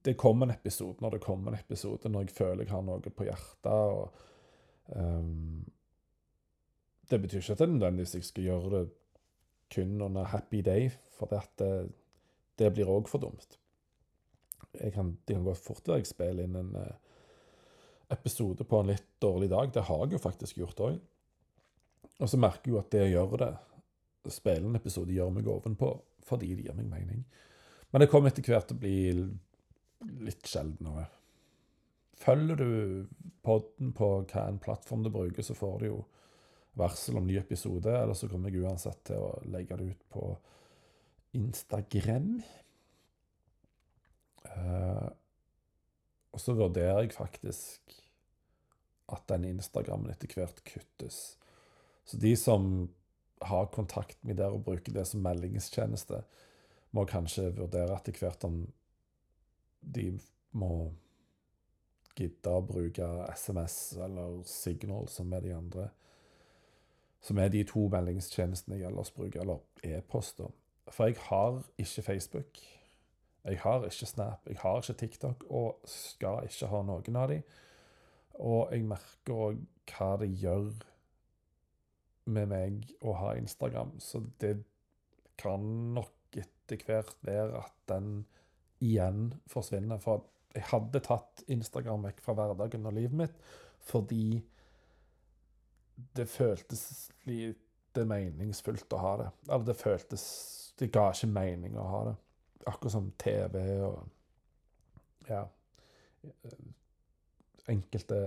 det 0.06 0.16
kommer 0.18 0.48
en 0.48 0.56
episode 0.56 1.04
når 1.04 1.18
det 1.18 1.26
kommer 1.26 1.54
en 1.54 1.60
episode, 1.60 2.10
når 2.10 2.26
jeg 2.26 2.38
føler 2.38 2.64
jeg 2.66 2.74
har 2.74 2.86
noe 2.86 3.14
på 3.14 3.28
hjertet. 3.28 3.70
og 3.70 4.24
Um, 4.88 5.66
det 7.10 7.22
betyr 7.22 7.38
ikke 7.38 7.52
at 7.52 7.60
jeg 7.60 7.70
nødvendigvis 7.70 8.16
jeg 8.16 8.24
skal 8.24 8.44
gjøre 8.44 8.70
det 8.80 8.90
kun 9.76 10.02
under 10.02 10.24
happy 10.24 10.62
day, 10.62 10.90
for 11.18 11.26
det, 11.26 11.90
det 12.60 12.72
blir 12.76 12.90
òg 12.92 13.10
for 13.12 13.24
dumt. 13.24 13.58
Kan, 14.94 15.16
det 15.26 15.38
kan 15.38 15.46
gå 15.46 15.54
fort 15.56 15.88
være 15.88 16.04
jeg 16.04 16.10
spiller 16.10 16.44
inn 16.44 16.58
en 16.60 16.74
uh, 16.76 16.96
episode 18.12 18.66
på 18.68 18.80
en 18.80 18.92
litt 18.92 19.08
dårlig 19.24 19.50
dag. 19.54 19.72
Det 19.74 19.86
har 19.88 20.04
jeg 20.06 20.18
jo 20.18 20.24
faktisk 20.24 20.60
gjort 20.62 20.84
òg. 20.88 21.00
Og 22.20 22.32
så 22.32 22.40
merker 22.40 22.70
jeg 22.70 22.76
jo 22.76 22.82
at 22.82 22.92
det 22.94 23.04
å 23.06 23.14
gjøre 23.14 23.42
det, 23.44 23.54
spille 24.34 24.70
en 24.70 24.80
episode, 24.80 25.14
gjør 25.14 25.34
meg 25.36 25.50
ovenpå 25.52 25.92
fordi 26.26 26.56
det 26.58 26.64
gir 26.66 26.78
meg 26.78 26.88
mening. 26.90 27.20
Men 27.92 28.02
det 28.02 28.10
kommer 28.10 28.32
etter 28.32 28.48
hvert 28.48 28.66
til 28.72 28.80
å 28.80 28.82
bli 28.82 30.24
litt 30.26 30.48
sjeldnere. 30.50 31.06
Følger 32.18 32.58
du 32.58 32.70
podden 33.46 33.92
på 33.94 34.08
hva 34.32 34.48
plattform 34.64 35.04
du 35.06 35.12
bruker, 35.14 35.46
så 35.46 35.54
får 35.54 35.76
du 35.80 35.86
jo 35.92 36.00
varsel 36.80 37.20
om 37.20 37.28
ny 37.28 37.38
episode. 37.38 37.92
Eller 37.92 38.18
så 38.18 38.30
kommer 38.32 38.50
jeg 38.50 38.66
uansett 38.66 39.04
til 39.12 39.22
å 39.22 39.30
legge 39.54 39.78
det 39.78 39.92
ut 39.94 40.04
på 40.16 40.32
Instagram. 41.36 42.40
Uh, 44.46 45.10
og 46.36 46.42
så 46.42 46.56
vurderer 46.56 47.04
jeg 47.04 47.16
faktisk 47.16 47.96
at 49.14 49.26
den 49.30 49.46
Instagrammen 49.54 50.12
etter 50.12 50.32
hvert 50.36 50.64
kuttes. 50.68 51.38
Så 52.06 52.18
de 52.22 52.34
som 52.38 52.90
har 53.46 53.72
kontakt 53.74 54.18
med 54.24 54.40
der 54.40 54.54
og 54.54 54.64
bruker 54.66 54.94
det 54.94 55.06
som 55.08 55.24
meldingstjeneste, 55.26 56.24
må 56.96 57.04
kanskje 57.10 57.52
vurdere 57.58 57.98
etter 57.98 58.16
hvert 58.20 58.44
om 58.48 58.62
de 59.82 60.14
må 60.56 60.72
gidde 62.16 62.52
å 62.52 62.64
bruke 62.64 63.08
SMS 63.36 63.78
eller 64.02 64.40
Signal, 64.48 65.10
som 65.12 65.34
er 65.36 65.44
de 65.44 65.56
andre 65.56 65.90
Som 67.26 67.40
er 67.42 67.50
de 67.50 67.64
to 67.66 67.88
meldingstjenestene 67.90 68.78
jeg 68.78 68.86
ellers 68.86 69.10
bruker, 69.10 69.42
eller 69.42 69.64
e-poster. 69.82 70.52
For 70.92 71.10
jeg 71.10 71.18
har 71.30 71.62
ikke 71.82 72.02
Facebook. 72.06 72.60
Jeg 73.46 73.60
har 73.62 73.86
ikke 73.86 74.10
Snap, 74.10 74.48
jeg 74.50 74.58
har 74.62 74.82
ikke 74.82 74.94
TikTok, 75.00 75.44
og 75.50 75.82
skal 75.86 76.46
ikke 76.46 76.70
ha 76.70 76.82
noen 76.86 77.18
av 77.22 77.30
de. 77.30 77.40
Og 78.42 78.74
jeg 78.74 78.86
merker 78.90 79.42
òg 79.48 79.60
hva 79.92 80.12
det 80.22 80.32
gjør 80.42 80.72
med 82.26 82.50
meg 82.50 82.88
å 83.06 83.14
ha 83.20 83.36
Instagram, 83.38 83.94
så 84.02 84.24
det 84.42 84.58
kan 85.38 85.62
nok 85.94 86.40
etter 86.40 86.82
hvert 86.88 87.22
være 87.26 87.62
at 87.62 87.76
den 87.92 88.26
igjen 88.82 89.30
forsvinner. 89.52 90.02
For 90.02 90.26
jeg 90.56 90.66
hadde 90.72 91.04
tatt 91.06 91.46
Instagram 91.52 92.08
vekk 92.10 92.24
fra 92.26 92.36
hverdagen 92.40 92.88
og 92.88 92.98
livet 92.98 93.20
mitt 93.26 93.48
fordi 93.86 94.40
det 96.18 96.26
føltes 96.28 97.12
lite 97.30 98.04
meningsfullt 98.10 98.94
å 98.98 99.02
ha 99.04 99.12
det. 99.22 99.28
Eller 99.46 99.68
det 99.70 99.78
føltes 99.78 100.24
Det 100.80 100.92
ga 100.92 101.10
ikke 101.12 101.32
mening 101.32 101.78
å 101.80 101.88
ha 101.88 102.02
det. 102.10 102.16
Akkurat 102.68 102.92
som 102.92 103.12
TV 103.20 103.62
og 103.86 104.04
Ja. 105.30 105.46
Enkelte 107.70 108.18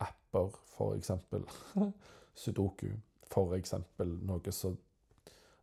apper, 0.00 0.50
for 0.66 0.94
eksempel. 0.94 1.44
Sudoku, 2.34 2.88
for 3.30 3.54
eksempel. 3.54 4.16
Noe 4.26 4.52
så 4.52 4.74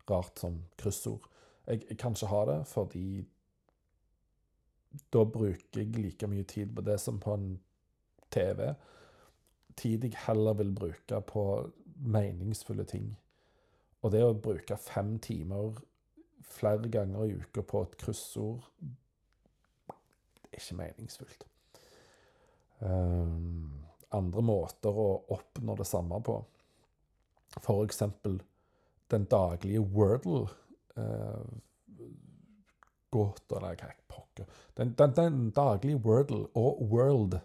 rart 0.10 0.40
som 0.40 0.62
kryssord. 0.78 1.26
Jeg, 1.68 1.82
jeg 1.90 1.98
kan 1.98 2.14
ikke 2.14 2.30
ha 2.30 2.44
det 2.46 2.60
fordi 2.68 3.26
da 5.14 5.24
bruker 5.26 5.82
jeg 5.82 5.98
like 6.00 6.28
mye 6.28 6.44
tid 6.44 6.76
på 6.76 6.82
det 6.82 7.00
som 7.02 7.20
på 7.20 7.34
en 7.34 7.60
TV. 8.32 8.74
Tid 9.76 10.04
jeg 10.04 10.16
heller 10.28 10.54
vil 10.54 10.72
bruke 10.76 11.22
på 11.22 11.46
meningsfulle 11.96 12.84
ting. 12.84 13.16
Og 14.02 14.12
det 14.12 14.24
å 14.24 14.38
bruke 14.38 14.78
fem 14.78 15.18
timer 15.20 15.82
flere 16.52 16.90
ganger 16.92 17.26
i 17.26 17.36
uka 17.40 17.64
på 17.66 17.84
et 17.86 17.98
kryssord 18.02 18.64
det 20.56 20.62
er 20.62 20.64
ikke 20.64 20.76
meningsfullt. 20.80 21.42
Um, 22.80 23.84
andre 24.16 24.42
måter 24.46 24.96
å 24.96 25.26
oppnå 25.36 25.76
det 25.76 25.88
samme 25.90 26.22
på, 26.24 26.38
for 27.60 27.84
eksempel 27.84 28.38
den 29.12 29.26
daglige 29.32 29.84
Wordle. 29.84 30.48
Uh, 30.96 31.44
gåta 33.12 33.56
eller 33.58 33.76
hva 33.80 33.90
pokker 34.12 34.46
den, 34.76 34.96
den, 35.00 35.12
den, 35.16 35.52
daglige 35.56 36.00
Wordle 36.04 36.48
og 36.56 36.82
Worldle 36.92 37.42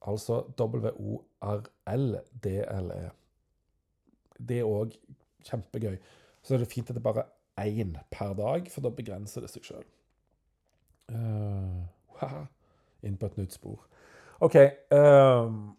Altså 0.00 0.42
W-O-R-L-D-L-E. 0.56 1.20
Det 4.48 4.58
er 4.58 4.64
òg 4.64 4.94
kjempegøy. 5.44 5.96
Så 6.42 6.54
er 6.54 6.62
det 6.62 6.70
fint 6.72 6.90
at 6.90 6.96
det 6.96 7.02
er 7.02 7.08
bare 7.12 7.26
én 7.60 7.96
per 8.10 8.32
dag, 8.38 8.70
for 8.72 8.84
da 8.84 8.92
begrenser 8.94 9.44
det 9.44 9.50
seg 9.52 9.66
sjøl. 9.66 9.84
Uh, 11.10 11.84
wow. 12.16 12.46
Inn 13.04 13.18
på 13.20 13.28
et 13.28 13.38
nytt 13.40 13.56
spor. 13.56 13.82
OK. 14.40 14.56
Um, 14.94 15.76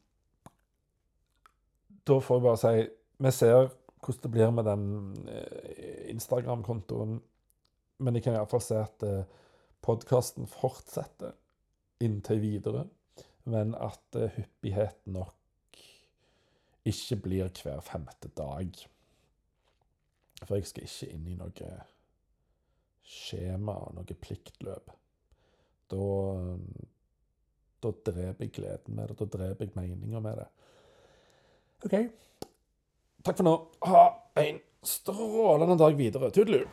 da 2.08 2.18
får 2.22 2.38
jeg 2.38 2.46
bare 2.46 2.60
si 2.62 2.90
Vi 3.22 3.32
ser 3.32 3.70
hvordan 4.02 4.22
det 4.24 4.32
blir 4.34 4.54
med 4.54 4.66
den 4.66 4.86
uh, 5.30 6.10
Instagram-kontoen 6.10 7.20
men 8.02 8.18
jeg 8.18 8.26
kan 8.26 8.38
iallfall 8.38 8.64
se 8.64 8.80
at 8.82 9.06
eh, 9.06 9.30
podkasten 9.86 10.50
fortsetter 10.50 11.36
inntil 12.02 12.42
videre. 12.42 12.88
Men 13.50 13.76
at 13.78 14.18
eh, 14.18 14.34
hyppigheten 14.38 15.18
nok 15.18 15.38
ikke 16.88 17.20
blir 17.22 17.52
hver 17.62 17.82
femte 17.86 18.32
dag. 18.38 18.74
For 20.46 20.58
jeg 20.58 20.70
skal 20.70 20.88
ikke 20.88 21.12
inn 21.14 21.28
i 21.30 21.38
noe 21.38 21.74
skjema 23.12 23.76
og 23.86 23.96
noe 23.98 24.18
pliktløp. 24.26 24.94
Da, 25.92 26.08
da 27.84 27.94
dreper 28.08 28.48
jeg 28.48 28.56
gleden 28.56 28.98
med 28.98 29.12
det. 29.12 29.20
Da 29.20 29.30
dreper 29.38 29.68
jeg 29.68 29.76
meninga 29.78 30.24
med 30.24 30.42
det. 30.42 30.50
OK. 31.86 31.96
Takk 33.22 33.38
for 33.38 33.48
nå. 33.48 33.56
Ha 33.90 34.06
en 34.42 34.62
strålende 34.82 35.78
dag 35.82 35.98
videre. 35.98 36.32
Tudelu! 36.34 36.66